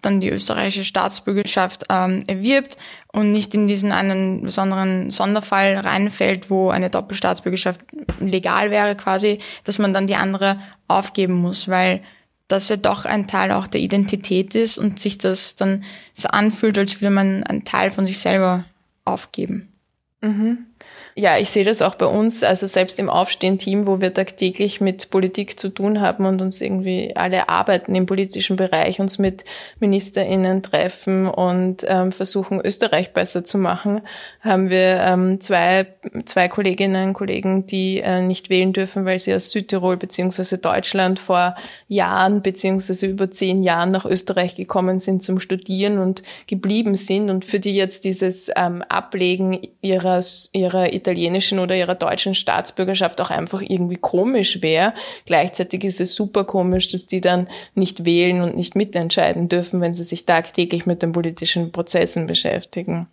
dann 0.00 0.20
die 0.20 0.30
österreichische 0.30 0.84
Staatsbürgerschaft 0.84 1.84
ähm, 1.90 2.24
erwirbt 2.26 2.78
und 3.12 3.32
nicht 3.32 3.54
in 3.54 3.66
diesen 3.66 3.92
einen 3.92 4.42
besonderen 4.42 5.10
Sonderfall 5.10 5.76
reinfällt, 5.76 6.48
wo 6.48 6.70
eine 6.70 6.88
Doppelstaatsbürgerschaft 6.88 7.80
legal 8.20 8.70
wäre 8.70 8.96
quasi, 8.96 9.40
dass 9.64 9.78
man 9.78 9.92
dann 9.92 10.06
die 10.06 10.14
andere 10.14 10.60
aufgeben 10.88 11.34
muss, 11.34 11.68
weil 11.68 12.02
das 12.52 12.68
ja 12.68 12.76
doch 12.76 13.04
ein 13.04 13.26
Teil 13.26 13.50
auch 13.50 13.66
der 13.66 13.80
Identität 13.80 14.54
ist 14.54 14.78
und 14.78 15.00
sich 15.00 15.18
das 15.18 15.56
dann 15.56 15.84
so 16.12 16.28
anfühlt, 16.28 16.78
als 16.78 17.00
würde 17.00 17.14
man 17.14 17.42
einen 17.44 17.64
Teil 17.64 17.90
von 17.90 18.06
sich 18.06 18.18
selber 18.18 18.64
aufgeben. 19.04 19.72
Mhm. 20.20 20.66
Ja, 21.14 21.36
ich 21.36 21.50
sehe 21.50 21.64
das 21.64 21.82
auch 21.82 21.94
bei 21.96 22.06
uns, 22.06 22.42
also 22.42 22.66
selbst 22.66 22.98
im 22.98 23.10
Aufstehen-Team, 23.10 23.86
wo 23.86 24.00
wir 24.00 24.14
tagtäglich 24.14 24.80
mit 24.80 25.10
Politik 25.10 25.60
zu 25.60 25.68
tun 25.68 26.00
haben 26.00 26.24
und 26.24 26.40
uns 26.40 26.62
irgendwie 26.62 27.14
alle 27.14 27.50
arbeiten 27.50 27.94
im 27.94 28.06
politischen 28.06 28.56
Bereich, 28.56 28.98
uns 28.98 29.18
mit 29.18 29.44
MinisterInnen 29.78 30.62
treffen 30.62 31.28
und 31.28 31.84
ähm, 31.86 32.12
versuchen, 32.12 32.62
Österreich 32.64 33.12
besser 33.12 33.44
zu 33.44 33.58
machen, 33.58 34.00
haben 34.40 34.70
wir 34.70 35.00
ähm, 35.00 35.38
zwei, 35.42 35.86
zwei 36.24 36.48
Kolleginnen 36.48 37.08
und 37.08 37.12
Kollegen, 37.12 37.66
die 37.66 38.00
äh, 38.00 38.22
nicht 38.22 38.48
wählen 38.48 38.72
dürfen, 38.72 39.04
weil 39.04 39.18
sie 39.18 39.34
aus 39.34 39.50
Südtirol 39.50 39.98
beziehungsweise 39.98 40.56
Deutschland 40.56 41.18
vor 41.18 41.56
Jahren 41.88 42.40
beziehungsweise 42.40 43.06
über 43.06 43.30
zehn 43.30 43.62
Jahren 43.62 43.90
nach 43.90 44.06
Österreich 44.06 44.56
gekommen 44.56 44.98
sind 44.98 45.22
zum 45.22 45.40
Studieren 45.40 45.98
und 45.98 46.22
geblieben 46.46 46.96
sind 46.96 47.28
und 47.28 47.44
für 47.44 47.60
die 47.60 47.74
jetzt 47.74 48.06
dieses 48.06 48.50
ähm, 48.56 48.80
Ablegen 48.88 49.58
ihrer, 49.82 50.20
ihrer 50.52 51.01
italienischen 51.02 51.58
oder 51.58 51.76
ihrer 51.76 51.96
deutschen 51.96 52.34
Staatsbürgerschaft 52.34 53.20
auch 53.20 53.30
einfach 53.30 53.60
irgendwie 53.60 53.96
komisch 53.96 54.62
wäre. 54.62 54.94
Gleichzeitig 55.26 55.82
ist 55.82 56.00
es 56.00 56.14
super 56.14 56.44
komisch, 56.44 56.88
dass 56.88 57.06
die 57.06 57.20
dann 57.20 57.48
nicht 57.74 58.04
wählen 58.04 58.40
und 58.40 58.56
nicht 58.56 58.76
mitentscheiden 58.76 59.48
dürfen, 59.48 59.80
wenn 59.80 59.94
sie 59.94 60.04
sich 60.04 60.24
tagtäglich 60.26 60.86
mit 60.86 61.02
den 61.02 61.12
politischen 61.12 61.72
Prozessen 61.72 62.26
beschäftigen. 62.26 63.08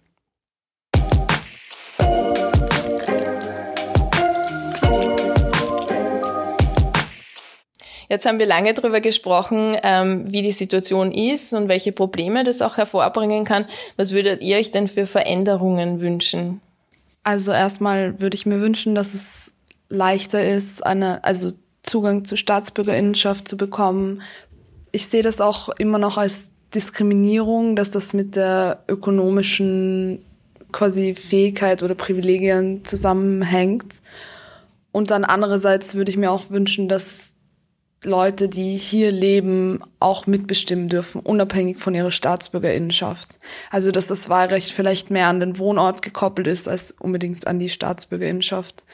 Jetzt 8.11 8.25
haben 8.25 8.39
wir 8.39 8.47
lange 8.47 8.73
darüber 8.73 9.01
gesprochen, 9.01 9.77
ähm, 9.83 10.25
wie 10.31 10.41
die 10.41 10.51
Situation 10.51 11.11
ist 11.11 11.53
und 11.53 11.69
welche 11.69 11.91
Probleme 11.91 12.43
das 12.43 12.63
auch 12.63 12.77
hervorbringen 12.77 13.45
kann. 13.45 13.65
Was 13.97 14.13
würdet 14.13 14.41
ihr 14.41 14.57
euch 14.57 14.71
denn 14.71 14.87
für 14.87 15.05
Veränderungen 15.05 16.01
wünschen? 16.01 16.59
Also 17.23 17.51
erstmal 17.51 18.19
würde 18.19 18.35
ich 18.35 18.45
mir 18.45 18.61
wünschen, 18.61 18.95
dass 18.95 19.13
es 19.13 19.53
leichter 19.89 20.45
ist, 20.47 20.85
eine, 20.85 21.23
also 21.23 21.51
Zugang 21.83 22.25
zur 22.25 22.37
Staatsbürgerinnenschaft 22.37 23.47
zu 23.47 23.57
bekommen. 23.57 24.21
Ich 24.91 25.07
sehe 25.07 25.23
das 25.23 25.41
auch 25.41 25.69
immer 25.77 25.97
noch 25.97 26.17
als 26.17 26.51
Diskriminierung, 26.73 27.75
dass 27.75 27.91
das 27.91 28.13
mit 28.13 28.35
der 28.35 28.83
ökonomischen 28.87 30.23
quasi 30.71 31.15
Fähigkeit 31.15 31.81
oder 31.81 31.95
Privilegien 31.95 32.85
zusammenhängt. 32.85 34.01
Und 34.91 35.11
dann 35.11 35.23
andererseits 35.23 35.95
würde 35.95 36.11
ich 36.11 36.17
mir 36.17 36.31
auch 36.31 36.49
wünschen, 36.49 36.87
dass 36.87 37.33
Leute, 38.03 38.47
die 38.47 38.77
hier 38.77 39.11
leben, 39.11 39.81
auch 39.99 40.25
mitbestimmen 40.25 40.87
dürfen, 40.87 41.19
unabhängig 41.19 41.79
von 41.79 41.93
ihrer 41.93 42.11
Staatsbürgerinnenschaft. 42.11 43.39
Also 43.71 43.91
dass 43.91 44.07
das 44.07 44.29
Wahlrecht 44.29 44.71
vielleicht 44.71 45.11
mehr 45.11 45.27
an 45.27 45.41
den 45.41 45.59
Wohnort 45.59 46.01
gekoppelt 46.01 46.47
ist 46.47 46.69
als 46.69 46.91
unbedingt 46.91 47.45
an 47.47 47.59
die 47.59 47.69
Staatsbürgerinnenschaft, 47.69 48.85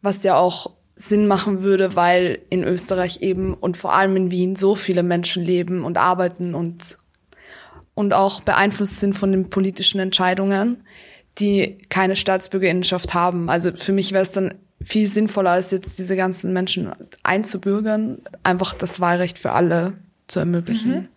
was 0.00 0.22
ja 0.22 0.36
auch 0.36 0.70
Sinn 0.96 1.26
machen 1.26 1.62
würde, 1.62 1.94
weil 1.96 2.38
in 2.48 2.64
Österreich 2.64 3.20
eben 3.20 3.52
und 3.52 3.76
vor 3.76 3.92
allem 3.92 4.16
in 4.16 4.30
Wien 4.30 4.56
so 4.56 4.74
viele 4.74 5.02
Menschen 5.02 5.44
leben 5.44 5.82
und 5.82 5.98
arbeiten 5.98 6.54
und 6.54 6.96
und 7.94 8.12
auch 8.12 8.40
beeinflusst 8.40 8.98
sind 8.98 9.14
von 9.14 9.30
den 9.30 9.50
politischen 9.50 10.00
Entscheidungen, 10.00 10.84
die 11.38 11.78
keine 11.90 12.16
Staatsbürgerinnenschaft 12.16 13.14
haben. 13.14 13.48
Also 13.48 13.70
für 13.74 13.92
mich 13.92 14.10
wäre 14.10 14.24
es 14.24 14.32
dann 14.32 14.54
viel 14.82 15.08
sinnvoller 15.08 15.50
als 15.50 15.70
jetzt 15.70 15.98
diese 15.98 16.16
ganzen 16.16 16.52
Menschen 16.52 16.92
einzubürgern, 17.22 18.18
einfach 18.42 18.74
das 18.74 19.00
Wahlrecht 19.00 19.38
für 19.38 19.52
alle 19.52 19.94
zu 20.26 20.40
ermöglichen. 20.40 20.92
Mhm. 20.92 21.08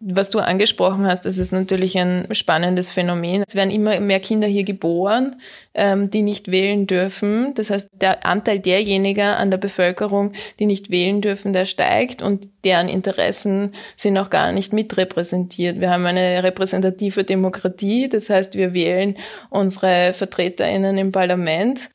Was 0.00 0.30
du 0.30 0.38
angesprochen 0.38 1.06
hast, 1.06 1.26
das 1.26 1.38
ist 1.38 1.50
natürlich 1.50 1.98
ein 1.98 2.28
spannendes 2.30 2.92
Phänomen. 2.92 3.42
Es 3.44 3.56
werden 3.56 3.72
immer 3.72 3.98
mehr 3.98 4.20
Kinder 4.20 4.46
hier 4.46 4.62
geboren, 4.62 5.40
ähm, 5.74 6.08
die 6.08 6.22
nicht 6.22 6.52
wählen 6.52 6.86
dürfen. 6.86 7.52
Das 7.54 7.70
heißt, 7.70 7.88
der 8.00 8.24
Anteil 8.24 8.60
derjenigen 8.60 9.26
an 9.26 9.50
der 9.50 9.58
Bevölkerung, 9.58 10.34
die 10.60 10.66
nicht 10.66 10.90
wählen 10.90 11.20
dürfen, 11.20 11.52
der 11.52 11.66
steigt 11.66 12.22
und 12.22 12.48
deren 12.62 12.88
Interessen 12.88 13.74
sind 13.96 14.16
auch 14.18 14.30
gar 14.30 14.52
nicht 14.52 14.72
mitrepräsentiert. 14.72 15.80
Wir 15.80 15.90
haben 15.90 16.06
eine 16.06 16.44
repräsentative 16.44 17.24
Demokratie, 17.24 18.08
das 18.08 18.30
heißt, 18.30 18.54
wir 18.54 18.74
wählen 18.74 19.16
unsere 19.50 20.12
VertreterInnen 20.12 20.96
im 20.96 21.10
Parlament 21.10 21.90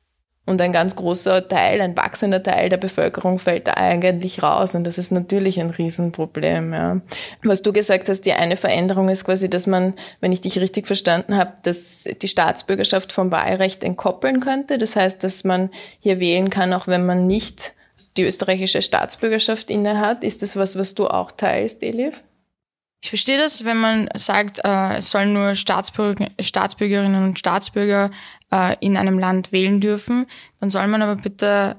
und 0.46 0.60
ein 0.60 0.74
ganz 0.74 0.98
großer 0.98 1.48
Teil, 1.48 1.80
ein 1.80 1.96
wachsender 1.96 2.44
Teil 2.44 2.68
der 2.68 2.78
Bevölkerung 2.78 3.40
fällt 3.40 3.68
da 3.68 3.76
eigentlich 3.76 4.44
raus. 4.44 4.76
Und 4.76 4.84
das 4.84 4.98
ist 4.98 5.12
natürlich 5.12 5.58
ein 5.60 5.70
Riesenproblem. 5.70 6.74
Ja. 6.74 7.02
Was 7.44 7.62
du 7.62 7.72
gesagt 7.72 8.10
hast, 8.10 8.22
die 8.22 8.34
eine 8.34 8.58
Veränderung 8.58 9.08
ist 9.08 9.24
quasi, 9.24 9.50
dass 9.50 9.68
man, 9.68 9.94
wenn 10.20 10.34
ich 10.34 10.42
dich 10.42 10.60
richtig 10.60 10.86
verstanden 10.88 11.38
habe, 11.38 11.54
dass 11.64 12.04
die 12.04 12.28
Staatsbürgerschaft 12.28 13.14
vom 13.14 13.32
Wahlrecht 13.32 13.86
entkoppeln 13.86 14.42
könnte. 14.42 14.78
Das 14.78 14.98
heißt, 14.98 15.24
dass 15.24 15.46
man 15.46 15.70
hier 16.02 16.20
wählen 16.20 16.50
kann, 16.50 16.74
auch 16.74 16.88
wenn 16.88 17.06
man 17.06 17.26
nicht 17.26 17.74
die 18.18 18.24
österreichische 18.24 18.82
Staatsbürgerschaft 18.82 19.70
innehat. 19.70 20.26
Ist 20.26 20.42
das 20.42 20.58
was, 20.58 20.78
was 20.78 20.94
du 20.94 21.08
auch 21.08 21.32
teilst, 21.32 21.84
Elif? 21.84 22.22
Ich 23.04 23.10
verstehe 23.10 23.38
das, 23.38 23.66
wenn 23.66 23.78
man 23.78 24.10
sagt, 24.16 24.62
äh, 24.64 24.98
es 24.98 25.12
sollen 25.12 25.34
nur 25.34 25.56
Staatsbürger, 25.56 26.30
Staatsbürgerinnen 26.40 27.26
und 27.26 27.38
Staatsbürger 27.38 28.12
äh, 28.54 28.76
in 28.80 28.96
einem 28.98 29.18
Land 29.18 29.52
wählen 29.52 29.82
dürfen, 29.82 30.28
dann 30.60 30.70
soll 30.70 30.88
man 30.88 31.02
aber 31.02 31.16
bitte 31.16 31.78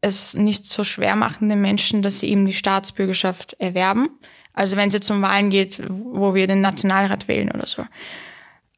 es 0.00 0.34
nicht 0.34 0.66
so 0.66 0.84
schwer 0.84 1.16
machen 1.16 1.48
den 1.48 1.60
Menschen, 1.60 2.02
dass 2.02 2.20
sie 2.20 2.30
eben 2.30 2.46
die 2.46 2.52
Staatsbürgerschaft 2.52 3.56
erwerben. 3.58 4.10
Also 4.52 4.76
wenn 4.76 4.88
es 4.88 4.94
jetzt 4.94 5.10
um 5.10 5.20
Wahlen 5.20 5.50
geht, 5.50 5.80
wo 5.88 6.34
wir 6.34 6.46
den 6.46 6.60
Nationalrat 6.60 7.28
wählen 7.28 7.50
oder 7.50 7.66
so. 7.66 7.84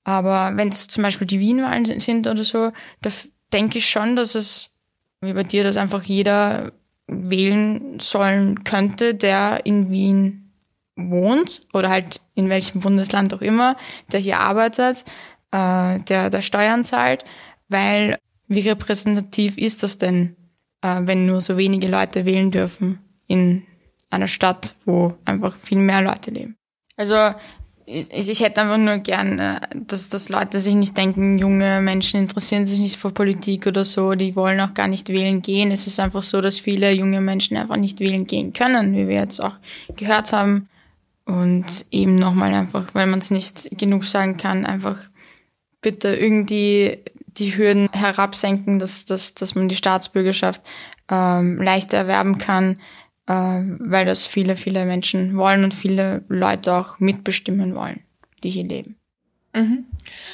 Aber 0.05 0.57
wenn 0.57 0.69
es 0.69 0.89
zum 0.89 1.03
Beispiel 1.03 1.27
die 1.27 1.39
Wien-Wahlen 1.39 1.85
sind 2.01 2.27
oder 2.27 2.43
so, 2.43 2.73
da 3.03 3.11
denke 3.53 3.79
ich 3.79 3.89
schon, 3.89 4.17
dass 4.17 4.35
es, 4.35 4.75
wie 5.21 5.35
bei 5.35 5.45
dir, 5.45 5.65
dass 5.65 5.77
einfach 5.77 6.03
jeder 6.03 6.73
wählen 7.07 8.01
sollen 8.01 8.65
könnte, 8.65 9.15
der 9.15 9.67
in 9.67 9.91
Wien 9.91 10.53
wohnt 10.97 11.63
oder 11.73 11.91
halt 11.91 12.21
in 12.35 12.49
welchem 12.49 12.81
Bundesland 12.81 13.33
auch 13.35 13.43
immer, 13.43 13.77
der 14.11 14.21
hier 14.21 14.41
arbeitet, 14.41 15.05
äh, 15.51 16.01
der, 16.01 16.31
der 16.31 16.43
Steuern 16.43 16.85
zahlt, 16.85 17.25
weil 17.69 18.19
wie 18.47 18.69
repräsentativ 18.69 19.57
ist 19.59 19.83
das 19.83 19.99
denn, 19.99 20.37
äh, 20.83 21.01
wenn 21.03 21.27
nur 21.27 21.41
so 21.41 21.57
wenige 21.57 21.89
Leute 21.89 22.25
wählen 22.25 22.51
dürfen 22.51 22.99
in 23.27 23.63
einer 24.11 24.29
Stadt, 24.29 24.75
wo 24.85 25.15
einfach 25.25 25.57
viel 25.57 25.79
mehr 25.79 26.01
Leute 26.01 26.31
leben? 26.31 26.57
Also 26.97 27.15
ich, 27.89 28.29
ich 28.29 28.41
hätte 28.41 28.61
einfach 28.61 28.79
nur 28.79 28.99
gern, 28.99 29.39
äh, 29.39 29.61
dass, 29.75 30.09
dass 30.09 30.29
Leute 30.29 30.61
sich 30.61 30.75
nicht 30.75 30.97
denken, 30.97 31.39
junge 31.39 31.81
Menschen 31.81 32.21
interessieren 32.21 32.67
sich 32.67 32.81
nicht 32.81 32.97
für 32.97 33.11
Politik 33.11 33.67
oder 33.67 33.85
so, 33.85 34.15
die 34.15 34.37
wollen 34.37 34.61
auch 34.61 34.75
gar 34.75 34.89
nicht 34.89 35.09
wählen 35.09 35.43
gehen. 35.43 35.71
Es 35.71 35.87
ist 35.87 36.01
einfach 36.01 36.23
so, 36.23 36.41
dass 36.41 36.59
viele 36.59 36.93
junge 36.93 37.21
Menschen 37.21 37.57
einfach 37.57 37.77
nicht 37.77 38.01
wählen 38.01 38.27
gehen 38.27 38.53
können, 38.53 38.95
wie 38.95 39.09
wir 39.09 39.17
jetzt 39.17 39.41
auch 39.41 39.55
gehört 39.97 40.33
haben. 40.33 40.69
Und 41.25 41.67
eben 41.91 42.17
nochmal 42.17 42.55
einfach, 42.55 42.87
weil 42.95 43.07
man 43.07 43.19
es 43.19 43.31
nicht 43.31 43.77
genug 43.77 44.05
sagen 44.05 44.39
kann, 44.39 44.65
einfach 44.65 44.97
bitte 45.81 46.15
irgendwie 46.15 46.99
die 47.27 47.57
Hürden 47.57 47.89
herabsenken, 47.93 48.79
dass, 48.79 49.05
dass, 49.05 49.35
dass 49.35 49.55
man 49.55 49.69
die 49.69 49.77
Staatsbürgerschaft 49.77 50.61
ähm, 51.11 51.61
leichter 51.63 51.99
erwerben 51.99 52.39
kann 52.39 52.79
äh, 53.29 53.63
weil 53.79 54.07
das 54.07 54.27
viele, 54.27 54.57
viele 54.57 54.87
Menschen 54.87 55.37
wollen 55.37 55.63
und 55.63 55.75
viele 55.75 56.25
Leute 56.29 56.75
auch 56.75 56.99
mitbestimmen 56.99 57.75
wollen, 57.75 58.01
die 58.43 58.51
hier 58.51 58.65
leben. 58.65 58.97
Mhm. 59.55 59.85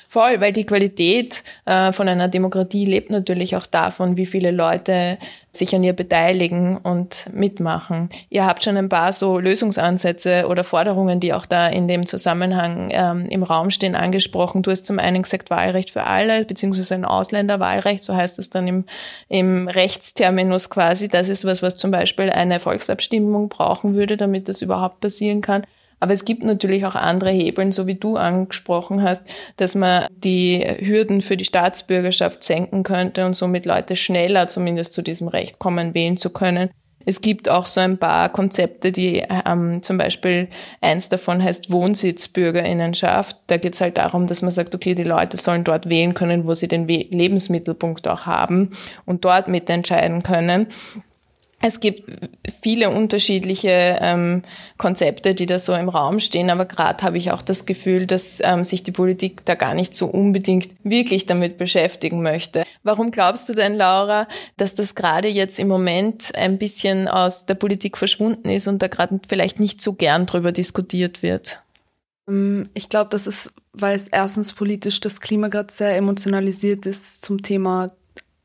Voll, 0.08 0.40
weil 0.40 0.52
die 0.52 0.64
Qualität 0.64 1.42
äh, 1.64 1.92
von 1.92 2.08
einer 2.08 2.28
Demokratie 2.28 2.84
lebt 2.84 3.10
natürlich 3.10 3.56
auch 3.56 3.66
davon, 3.66 4.16
wie 4.16 4.26
viele 4.26 4.50
Leute 4.50 5.18
sich 5.50 5.74
an 5.74 5.84
ihr 5.84 5.92
beteiligen 5.92 6.76
und 6.78 7.26
mitmachen. 7.32 8.08
Ihr 8.28 8.44
habt 8.44 8.64
schon 8.64 8.76
ein 8.76 8.88
paar 8.88 9.12
so 9.12 9.38
Lösungsansätze 9.38 10.46
oder 10.48 10.64
Forderungen, 10.64 11.20
die 11.20 11.32
auch 11.32 11.46
da 11.46 11.68
in 11.68 11.86
dem 11.86 12.06
Zusammenhang 12.06 12.90
ähm, 12.92 13.26
im 13.28 13.42
Raum 13.42 13.70
stehen, 13.70 13.94
angesprochen. 13.94 14.62
Du 14.62 14.70
hast 14.70 14.86
zum 14.86 14.98
einen 14.98 15.22
gesagt 15.22 15.50
Wahlrecht 15.50 15.90
für 15.90 16.04
alle, 16.04 16.44
beziehungsweise 16.44 16.94
ein 16.94 17.04
Ausländerwahlrecht, 17.04 18.02
so 18.02 18.14
heißt 18.14 18.38
es 18.38 18.50
dann 18.50 18.66
im, 18.66 18.84
im 19.28 19.68
Rechtsterminus 19.68 20.70
quasi. 20.70 21.08
Das 21.08 21.28
ist 21.28 21.44
was, 21.44 21.62
was 21.62 21.76
zum 21.76 21.90
Beispiel 21.90 22.30
eine 22.30 22.58
Volksabstimmung 22.58 23.48
brauchen 23.48 23.94
würde, 23.94 24.16
damit 24.16 24.48
das 24.48 24.60
überhaupt 24.60 25.00
passieren 25.00 25.40
kann. 25.40 25.64
Aber 26.00 26.12
es 26.12 26.24
gibt 26.24 26.42
natürlich 26.42 26.84
auch 26.86 26.94
andere 26.94 27.30
Hebeln, 27.30 27.72
so 27.72 27.86
wie 27.86 27.94
du 27.94 28.16
angesprochen 28.16 29.02
hast, 29.02 29.26
dass 29.56 29.74
man 29.74 30.06
die 30.10 30.64
Hürden 30.80 31.22
für 31.22 31.36
die 31.36 31.44
Staatsbürgerschaft 31.44 32.42
senken 32.42 32.82
könnte 32.82 33.24
und 33.24 33.34
somit 33.34 33.66
Leute 33.66 33.96
schneller 33.96 34.48
zumindest 34.48 34.92
zu 34.92 35.02
diesem 35.02 35.28
Recht 35.28 35.58
kommen, 35.58 35.94
wählen 35.94 36.16
zu 36.16 36.30
können. 36.30 36.70
Es 37.06 37.20
gibt 37.20 37.48
auch 37.48 37.66
so 37.66 37.80
ein 37.80 37.98
paar 37.98 38.30
Konzepte, 38.30 38.90
die 38.90 39.22
ähm, 39.46 39.82
zum 39.82 39.98
Beispiel 39.98 40.48
eins 40.80 41.08
davon 41.08 41.42
heißt 41.42 41.70
Wohnsitzbürgerinnenschaft. 41.70 43.36
Da 43.46 43.56
geht 43.58 43.74
es 43.74 43.80
halt 43.80 43.98
darum, 43.98 44.26
dass 44.26 44.42
man 44.42 44.50
sagt, 44.50 44.74
okay, 44.74 44.94
die 44.94 45.04
Leute 45.04 45.36
sollen 45.36 45.64
dort 45.64 45.88
wählen 45.88 46.14
können, 46.14 46.46
wo 46.46 46.54
sie 46.54 46.68
den 46.68 46.88
Lebensmittelpunkt 46.88 48.08
auch 48.08 48.26
haben 48.26 48.70
und 49.04 49.24
dort 49.24 49.48
mitentscheiden 49.48 50.22
können. 50.22 50.68
Es 51.66 51.80
gibt 51.80 52.02
viele 52.60 52.90
unterschiedliche 52.90 53.98
ähm, 54.02 54.42
Konzepte, 54.76 55.34
die 55.34 55.46
da 55.46 55.58
so 55.58 55.72
im 55.72 55.88
Raum 55.88 56.20
stehen, 56.20 56.50
aber 56.50 56.66
gerade 56.66 57.02
habe 57.02 57.16
ich 57.16 57.30
auch 57.30 57.40
das 57.40 57.64
Gefühl, 57.64 58.06
dass 58.06 58.38
ähm, 58.44 58.64
sich 58.64 58.82
die 58.82 58.92
Politik 58.92 59.46
da 59.46 59.54
gar 59.54 59.72
nicht 59.72 59.94
so 59.94 60.04
unbedingt 60.04 60.74
wirklich 60.84 61.24
damit 61.24 61.56
beschäftigen 61.56 62.20
möchte. 62.20 62.64
Warum 62.82 63.10
glaubst 63.10 63.48
du 63.48 63.54
denn, 63.54 63.76
Laura, 63.76 64.28
dass 64.58 64.74
das 64.74 64.94
gerade 64.94 65.28
jetzt 65.28 65.58
im 65.58 65.68
Moment 65.68 66.36
ein 66.36 66.58
bisschen 66.58 67.08
aus 67.08 67.46
der 67.46 67.54
Politik 67.54 67.96
verschwunden 67.96 68.50
ist 68.50 68.66
und 68.66 68.82
da 68.82 68.88
gerade 68.88 69.18
vielleicht 69.26 69.58
nicht 69.58 69.80
so 69.80 69.94
gern 69.94 70.26
drüber 70.26 70.52
diskutiert 70.52 71.22
wird? 71.22 71.62
Ähm, 72.28 72.64
ich 72.74 72.90
glaube, 72.90 73.08
das 73.08 73.26
ist, 73.26 73.54
weil 73.72 73.96
es 73.96 74.08
erstens 74.08 74.52
politisch 74.52 75.00
das 75.00 75.18
Klima 75.18 75.48
gerade 75.48 75.72
sehr 75.72 75.96
emotionalisiert 75.96 76.84
ist 76.84 77.22
zum 77.22 77.40
Thema 77.40 77.90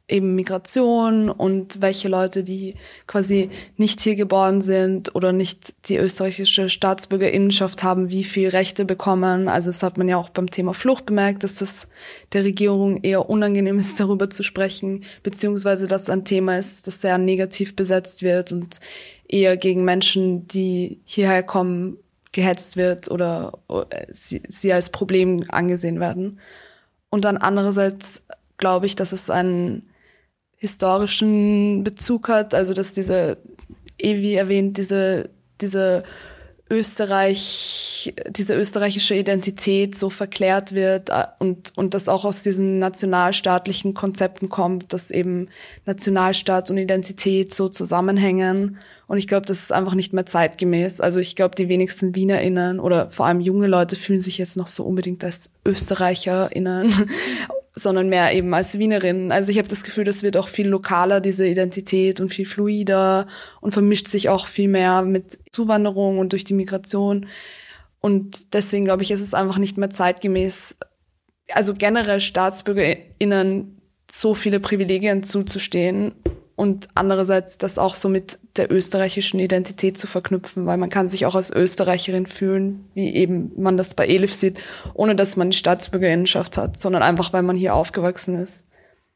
eben 0.09 0.35
Migration 0.35 1.29
und 1.29 1.81
welche 1.81 2.09
Leute, 2.09 2.43
die 2.43 2.75
quasi 3.07 3.49
nicht 3.77 4.01
hier 4.01 4.15
geboren 4.15 4.61
sind 4.61 5.15
oder 5.15 5.31
nicht 5.31 5.73
die 5.85 5.97
österreichische 5.97 6.69
Staatsbürgerinnenschaft 6.69 7.83
haben, 7.83 8.09
wie 8.09 8.23
viel 8.23 8.49
Rechte 8.49 8.85
bekommen. 8.85 9.47
Also 9.47 9.69
das 9.69 9.83
hat 9.83 9.97
man 9.97 10.09
ja 10.09 10.17
auch 10.17 10.29
beim 10.29 10.49
Thema 10.49 10.73
Flucht 10.73 11.05
bemerkt, 11.05 11.43
dass 11.43 11.55
das 11.55 11.87
der 12.33 12.43
Regierung 12.43 13.03
eher 13.03 13.29
unangenehm 13.29 13.79
ist, 13.79 13.99
darüber 13.99 14.29
zu 14.29 14.43
sprechen, 14.43 15.03
beziehungsweise 15.23 15.87
dass 15.87 16.09
ein 16.09 16.25
Thema 16.25 16.57
ist, 16.57 16.87
das 16.87 17.01
sehr 17.01 17.17
negativ 17.17 17.75
besetzt 17.75 18.23
wird 18.23 18.51
und 18.51 18.79
eher 19.27 19.57
gegen 19.57 19.85
Menschen, 19.85 20.47
die 20.47 20.99
hierher 21.05 21.43
kommen, 21.43 21.97
gehetzt 22.31 22.77
wird 22.77 23.09
oder, 23.09 23.53
sie, 24.09 24.41
sie 24.47 24.71
als 24.71 24.91
Problem 24.91 25.45
angesehen 25.49 25.99
werden. 25.99 26.39
Und 27.09 27.25
dann 27.25 27.37
andererseits 27.37 28.21
glaube 28.57 28.85
ich, 28.85 28.95
dass 28.95 29.11
es 29.11 29.29
ein 29.29 29.88
historischen 30.59 31.83
Bezug 31.83 32.27
hat, 32.29 32.53
also 32.53 32.73
dass 32.73 32.93
diese, 32.93 33.37
eh 33.97 34.21
wie 34.21 34.35
erwähnt, 34.35 34.77
diese, 34.77 35.29
diese 35.61 36.03
Österreich, 36.71 38.13
diese 38.29 38.53
österreichische 38.53 39.15
Identität 39.15 39.95
so 39.95 40.11
verklärt 40.11 40.73
wird 40.73 41.09
äh, 41.09 41.25
und, 41.39 41.75
und 41.75 41.95
das 41.95 42.07
auch 42.07 42.25
aus 42.25 42.43
diesen 42.43 42.77
nationalstaatlichen 42.77 43.95
Konzepten 43.95 44.49
kommt, 44.49 44.93
dass 44.93 45.09
eben 45.09 45.47
Nationalstaat 45.85 46.69
und 46.69 46.77
Identität 46.77 47.55
so 47.55 47.69
zusammenhängen. 47.69 48.77
Und 49.07 49.17
ich 49.17 49.27
glaube, 49.27 49.47
das 49.47 49.59
ist 49.59 49.71
einfach 49.71 49.95
nicht 49.95 50.13
mehr 50.13 50.27
zeitgemäß. 50.27 51.01
Also 51.01 51.19
ich 51.19 51.35
glaube, 51.35 51.55
die 51.55 51.69
wenigsten 51.69 52.13
WienerInnen 52.13 52.79
oder 52.79 53.09
vor 53.09 53.25
allem 53.25 53.39
junge 53.39 53.67
Leute 53.67 53.95
fühlen 53.95 54.21
sich 54.21 54.37
jetzt 54.37 54.55
noch 54.55 54.67
so 54.67 54.83
unbedingt 54.83 55.23
als 55.23 55.49
ÖsterreicherInnen 55.65 57.09
sondern 57.81 58.09
mehr 58.09 58.33
eben 58.33 58.53
als 58.53 58.77
Wienerin. 58.79 59.31
Also 59.31 59.51
ich 59.51 59.57
habe 59.57 59.67
das 59.67 59.83
Gefühl, 59.83 60.03
das 60.03 60.23
wird 60.23 60.37
auch 60.37 60.47
viel 60.47 60.67
lokaler, 60.67 61.21
diese 61.21 61.47
Identität 61.47 62.19
und 62.19 62.33
viel 62.33 62.45
fluider 62.45 63.27
und 63.61 63.71
vermischt 63.71 64.07
sich 64.07 64.29
auch 64.29 64.47
viel 64.47 64.67
mehr 64.69 65.01
mit 65.03 65.39
Zuwanderung 65.51 66.19
und 66.19 66.31
durch 66.31 66.43
die 66.43 66.53
Migration. 66.53 67.27
Und 67.99 68.53
deswegen 68.53 68.85
glaube 68.85 69.03
ich, 69.03 69.11
ist 69.11 69.21
es 69.21 69.33
einfach 69.33 69.57
nicht 69.57 69.77
mehr 69.77 69.89
zeitgemäß, 69.89 70.77
also 71.53 71.73
generell 71.73 72.21
StaatsbürgerInnen 72.21 73.81
so 74.09 74.33
viele 74.33 74.59
Privilegien 74.59 75.23
zuzustehen 75.23 76.13
und 76.59 76.89
andererseits 76.93 77.57
das 77.57 77.79
auch 77.79 77.95
so 77.95 78.09
mit 78.09 78.37
der 78.57 78.69
österreichischen 78.69 79.39
Identität 79.39 79.97
zu 79.97 80.07
verknüpfen, 80.07 80.65
weil 80.65 80.75
man 80.75 80.89
kann 80.89 81.07
sich 81.07 81.25
auch 81.25 81.35
als 81.35 81.51
Österreicherin 81.51 82.25
fühlen, 82.25 82.83
wie 82.93 83.15
eben 83.15 83.53
man 83.55 83.77
das 83.77 83.93
bei 83.93 84.05
Elif 84.05 84.33
sieht, 84.33 84.59
ohne 84.93 85.15
dass 85.15 85.37
man 85.37 85.51
die 85.51 85.57
Staatsbürgerinnenschaft 85.57 86.57
hat, 86.57 86.77
sondern 86.77 87.01
einfach, 87.01 87.31
weil 87.31 87.43
man 87.43 87.55
hier 87.55 87.75
aufgewachsen 87.75 88.43
ist. 88.43 88.65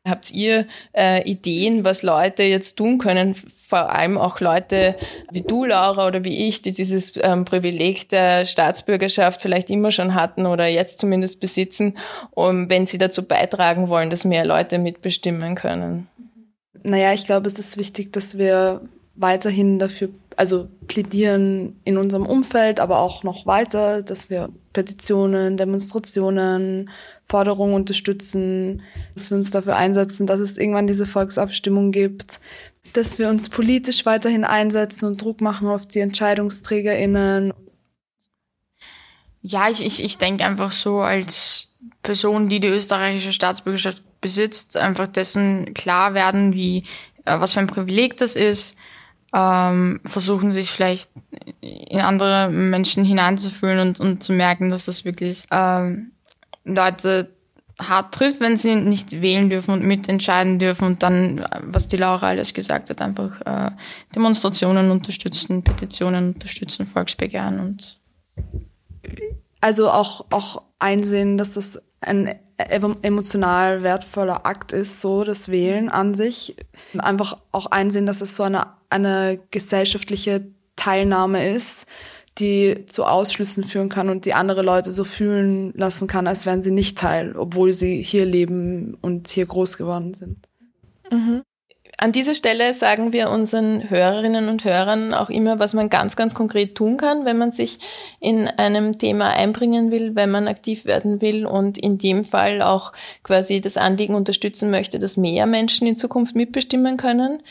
Habt 0.08 0.32
ihr 0.32 0.68
äh, 0.94 1.30
Ideen, 1.30 1.84
was 1.84 2.02
Leute 2.02 2.44
jetzt 2.44 2.76
tun 2.76 2.98
können, 2.98 3.36
vor 3.68 3.90
allem 3.90 4.18
auch 4.18 4.40
Leute 4.40 4.96
wie 5.32 5.42
du, 5.42 5.66
Laura, 5.66 6.08
oder 6.08 6.24
wie 6.24 6.48
ich, 6.48 6.62
die 6.62 6.72
dieses 6.72 7.20
ähm, 7.22 7.44
Privileg 7.44 8.08
der 8.08 8.46
Staatsbürgerschaft 8.46 9.42
vielleicht 9.42 9.70
immer 9.70 9.92
schon 9.92 10.14
hatten 10.14 10.46
oder 10.46 10.68
jetzt 10.68 11.00
zumindest 11.00 11.42
besitzen, 11.42 11.98
um, 12.32 12.70
wenn 12.70 12.88
sie 12.88 12.98
dazu 12.98 13.28
beitragen 13.28 13.90
wollen, 13.90 14.10
dass 14.10 14.24
mehr 14.24 14.46
Leute 14.46 14.78
mitbestimmen 14.78 15.56
können? 15.56 16.08
Naja, 16.84 17.14
ich 17.14 17.26
glaube, 17.26 17.48
es 17.48 17.58
ist 17.58 17.78
wichtig, 17.78 18.12
dass 18.12 18.38
wir 18.38 18.82
weiterhin 19.16 19.80
dafür, 19.80 20.10
also 20.36 20.68
plädieren 20.88 21.80
in 21.86 21.98
unserem 21.98 22.26
Umfeld, 22.26 22.80
aber 22.80 23.00
auch 23.00 23.24
noch 23.24 23.46
weiter, 23.46 24.02
dass 24.02 24.30
wir 24.30 24.50
Petitionen, 24.74 25.56
Demonstrationen, 25.56 26.90
Forderungen 27.26 27.76
unterstützen, 27.76 28.82
dass 29.14 29.30
wir 29.30 29.38
uns 29.38 29.52
dafür 29.52 29.76
einsetzen, 29.76 30.28
dass 30.28 30.40
es 30.40 30.58
irgendwann 30.58 30.88
diese 30.88 31.06
Volksabstimmung 31.06 31.92
gibt, 31.92 32.40
dass 32.94 33.18
wir 33.18 33.30
uns 33.30 33.50
politisch 33.50 34.06
weiterhin 34.06 34.44
einsetzen 34.44 35.06
und 35.06 35.22
Druck 35.22 35.42
machen 35.42 35.68
auf 35.68 35.86
die 35.86 36.00
EntscheidungsträgerInnen. 36.00 37.54
Ja, 39.42 39.70
ich, 39.70 39.86
ich, 39.86 40.04
ich 40.04 40.18
denke 40.18 40.44
einfach 40.44 40.72
so 40.72 41.00
als 41.00 41.74
Person, 42.02 42.50
die 42.50 42.60
die 42.60 42.68
österreichische 42.68 43.34
Staatsbürgerschaft 43.34 44.04
besitzt, 44.24 44.78
einfach 44.78 45.06
dessen 45.06 45.76
klar 45.76 46.16
werden, 46.16 46.54
wie, 46.54 46.86
äh, 47.26 47.40
was 47.40 47.54
für 47.54 47.60
ein 47.60 47.68
Privileg 47.68 48.18
das 48.18 48.36
ist, 48.36 48.76
ähm, 49.36 50.00
versuchen 50.06 50.52
sich 50.52 50.72
vielleicht 50.72 51.12
in 51.62 52.02
andere 52.02 52.50
Menschen 52.50 53.04
hineinzufühlen 53.04 53.80
und, 53.80 54.00
und 54.00 54.24
zu 54.24 54.34
merken, 54.34 54.70
dass 54.70 54.86
das 54.86 55.06
wirklich 55.06 55.46
ähm, 55.52 56.12
Leute 56.64 57.30
hart 57.82 58.14
trifft, 58.14 58.40
wenn 58.40 58.58
sie 58.58 58.76
nicht 58.76 59.22
wählen 59.22 59.50
dürfen 59.50 59.72
und 59.72 59.84
mitentscheiden 59.84 60.60
dürfen 60.60 60.86
und 60.86 61.04
dann, 61.04 61.46
was 61.62 61.88
die 61.88 61.98
Laura 61.98 62.28
alles 62.28 62.54
gesagt 62.54 62.90
hat, 62.90 63.02
einfach 63.02 63.42
äh, 63.46 63.72
Demonstrationen 64.16 64.92
unterstützen, 64.92 65.64
Petitionen 65.64 66.36
unterstützen, 66.36 66.86
Volksbegehren 66.86 67.60
und 67.60 68.00
also 69.62 69.90
auch 69.90 70.26
auch 70.30 70.62
einsehen, 70.78 71.38
dass 71.38 71.54
das 71.54 71.82
ein 72.04 72.36
emotional 73.02 73.84
wertvoller 73.84 74.46
Akt 74.46 74.74
ist, 74.74 75.02
so 75.02 75.24
das 75.24 75.50
Wählen 75.50 75.90
an 75.90 76.14
sich. 76.14 76.56
Einfach 76.98 77.40
auch 77.52 77.68
einsehen, 77.68 78.06
dass 78.06 78.22
es 78.22 78.36
so 78.36 78.44
eine, 78.44 78.68
eine 78.90 79.40
gesellschaftliche 79.52 80.46
Teilnahme 80.76 81.50
ist, 81.50 81.88
die 82.40 82.86
zu 82.88 83.06
Ausschlüssen 83.06 83.64
führen 83.64 83.90
kann 83.90 84.10
und 84.10 84.26
die 84.26 84.34
andere 84.34 84.64
Leute 84.64 84.92
so 84.92 85.04
fühlen 85.04 85.72
lassen 85.76 86.08
kann, 86.08 86.28
als 86.28 86.46
wären 86.46 86.62
sie 86.62 86.72
nicht 86.72 86.98
Teil, 86.98 87.36
obwohl 87.36 87.74
sie 87.74 88.02
hier 88.02 88.26
leben 88.26 88.98
und 89.02 89.28
hier 89.28 89.46
groß 89.46 89.78
geworden 89.78 90.14
sind. 90.14 90.40
Mhm. 91.12 91.44
An 92.04 92.12
dieser 92.12 92.36
Stelle 92.36 92.74
sagen 92.74 93.14
wir 93.14 93.30
unseren 93.30 93.90
Hörerinnen 93.90 94.50
und 94.50 94.66
Hörern 94.66 95.14
auch 95.14 95.30
immer, 95.30 95.60
was 95.60 95.74
man 95.74 95.88
ganz, 95.88 96.18
ganz 96.18 96.36
konkret 96.36 96.76
tun 96.76 96.98
kann, 96.98 97.24
wenn 97.24 97.38
man 97.38 97.54
sich 97.54 97.80
in 98.20 98.50
einem 98.50 98.98
Thema 98.98 99.30
einbringen 99.30 99.90
will, 99.90 100.14
wenn 100.14 100.30
man 100.30 100.50
aktiv 100.50 100.84
werden 100.84 101.22
will 101.22 101.46
und 101.46 101.78
in 101.78 101.98
dem 102.00 102.26
Fall 102.26 102.62
auch 102.62 102.92
quasi 103.24 103.62
das 103.62 103.78
Anliegen 103.78 104.16
unterstützen 104.16 104.70
möchte, 104.70 105.00
dass 105.00 105.16
mehr 105.16 105.46
Menschen 105.46 105.88
in 105.88 105.96
Zukunft 105.96 106.36
mitbestimmen 106.36 106.98
können. 106.98 107.42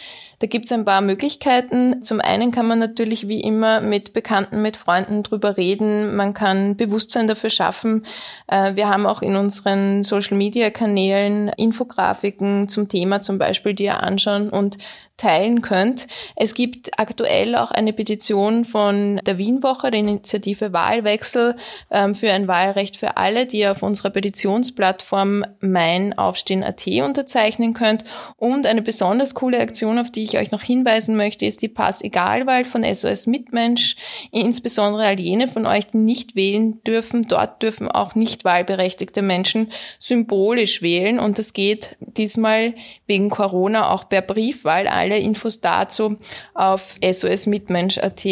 Da 0.43 0.49
gibt 0.49 0.65
es 0.65 0.73
ein 0.73 0.85
paar 0.85 1.03
Möglichkeiten. 1.03 2.03
Zum 2.03 2.21
einen 2.21 2.51
kann 2.51 2.67
man 2.67 2.81
natürlich 2.81 3.29
wie 3.29 3.41
immer 3.41 3.81
mit 3.81 4.13
Bekannten, 4.13 4.61
mit 4.61 4.77
Freunden 4.77 5.23
drüber 5.23 5.57
reden. 5.57 6.17
Man 6.17 6.35
kann 6.35 6.77
Bewusstsein 6.77 7.29
dafür 7.29 7.49
schaffen. 7.49 8.05
Äh, 8.49 8.75
wir 8.75 8.89
haben 8.89 9.07
auch 9.07 9.23
in 9.23 9.37
unseren 9.37 10.03
Social-Media-Kanälen 10.03 11.51
Infografiken 11.51 12.69
zum 12.69 12.89
Thema 12.89 13.21
zum 13.21 13.39
Beispiel, 13.39 13.75
die 13.75 13.85
ihr 13.85 14.03
anschauen 14.03 14.51
und 14.51 14.79
teilen 15.23 15.63
könnt. 15.63 16.09
Es 16.35 16.55
gibt 16.55 16.99
aktuell 16.99 17.55
auch 17.55 17.71
eine 17.71 17.93
Petition 17.93 18.65
von 18.65 19.21
der 19.25 19.39
Wienwoche, 19.39 19.91
der 19.93 20.01
Initiative 20.01 20.73
Wahlwechsel 20.73 21.55
ähm, 21.91 22.17
für 22.17 22.33
ein 22.33 22.49
Wahlrecht 22.49 22.97
für 22.97 23.17
alle, 23.17 23.47
die 23.47 23.61
ihr 23.61 23.71
auf 23.71 23.83
unserer 23.83 24.11
Petitionsplattform 24.11 25.45
meinaufstehen.at 25.61 26.87
unterzeichnen 27.05 27.73
könnt. 27.73 28.03
Und 28.37 28.67
eine 28.67 28.83
besonders 28.83 29.35
coole 29.35 29.61
Aktion, 29.61 29.99
auf 29.99 30.11
die 30.11 30.25
ich 30.25 30.32
euch 30.39 30.51
noch 30.51 30.63
hinweisen 30.63 31.17
möchte, 31.17 31.47
ist 31.47 31.63
die 31.63 31.69
Pass-Egal-Wahl 31.69 32.65
von 32.65 32.85
SOS 32.85 33.27
Mitmensch. 33.27 33.97
Insbesondere 34.31 35.07
all 35.07 35.21
jene 35.21 35.49
von 35.49 35.67
euch, 35.67 35.89
die 35.89 35.99
nicht 35.99 36.37
wählen 36.37 36.83
dürfen. 36.85 37.23
Dort 37.23 37.63
dürfen 37.63 37.89
auch 37.91 38.15
nicht 38.15 38.45
wahlberechtigte 38.45 39.23
Menschen 39.23 39.73
symbolisch 39.99 40.83
wählen. 40.83 41.19
Und 41.19 41.39
das 41.39 41.53
geht 41.53 41.97
diesmal 42.01 42.75
wegen 43.07 43.31
Corona 43.31 43.91
auch 43.91 44.09
per 44.09 44.23
Briefwahl. 44.23 44.87
Alle 44.87 45.19
Infos 45.19 45.61
dazu 45.61 46.17
auf 46.55 46.97
sosmitmensch.at. 47.03 48.25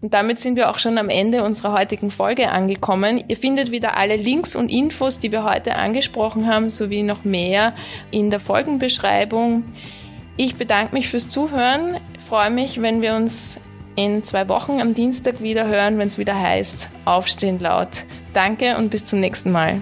Und 0.00 0.14
damit 0.14 0.40
sind 0.40 0.56
wir 0.56 0.70
auch 0.70 0.78
schon 0.78 0.98
am 0.98 1.08
Ende 1.08 1.44
unserer 1.44 1.78
heutigen 1.78 2.10
Folge 2.10 2.50
angekommen. 2.50 3.22
Ihr 3.28 3.36
findet 3.36 3.70
wieder 3.70 3.96
alle 3.96 4.16
Links 4.16 4.56
und 4.56 4.70
Infos, 4.70 5.18
die 5.18 5.32
wir 5.32 5.44
heute 5.44 5.76
angesprochen 5.76 6.46
haben, 6.46 6.70
sowie 6.70 7.02
noch 7.02 7.24
mehr 7.24 7.74
in 8.10 8.30
der 8.30 8.40
Folgenbeschreibung. 8.40 9.64
Ich 10.40 10.54
bedanke 10.54 10.94
mich 10.94 11.08
fürs 11.08 11.28
Zuhören. 11.28 11.96
Freue 12.28 12.50
mich, 12.50 12.80
wenn 12.80 13.02
wir 13.02 13.14
uns 13.14 13.58
in 13.96 14.22
zwei 14.22 14.48
Wochen 14.48 14.80
am 14.80 14.94
Dienstag 14.94 15.42
wieder 15.42 15.66
hören, 15.66 15.98
wenn 15.98 16.06
es 16.06 16.16
wieder 16.16 16.38
heißt 16.40 16.90
Aufstehen 17.04 17.58
laut. 17.58 18.04
Danke 18.34 18.76
und 18.76 18.90
bis 18.90 19.04
zum 19.04 19.18
nächsten 19.18 19.50
Mal. 19.50 19.80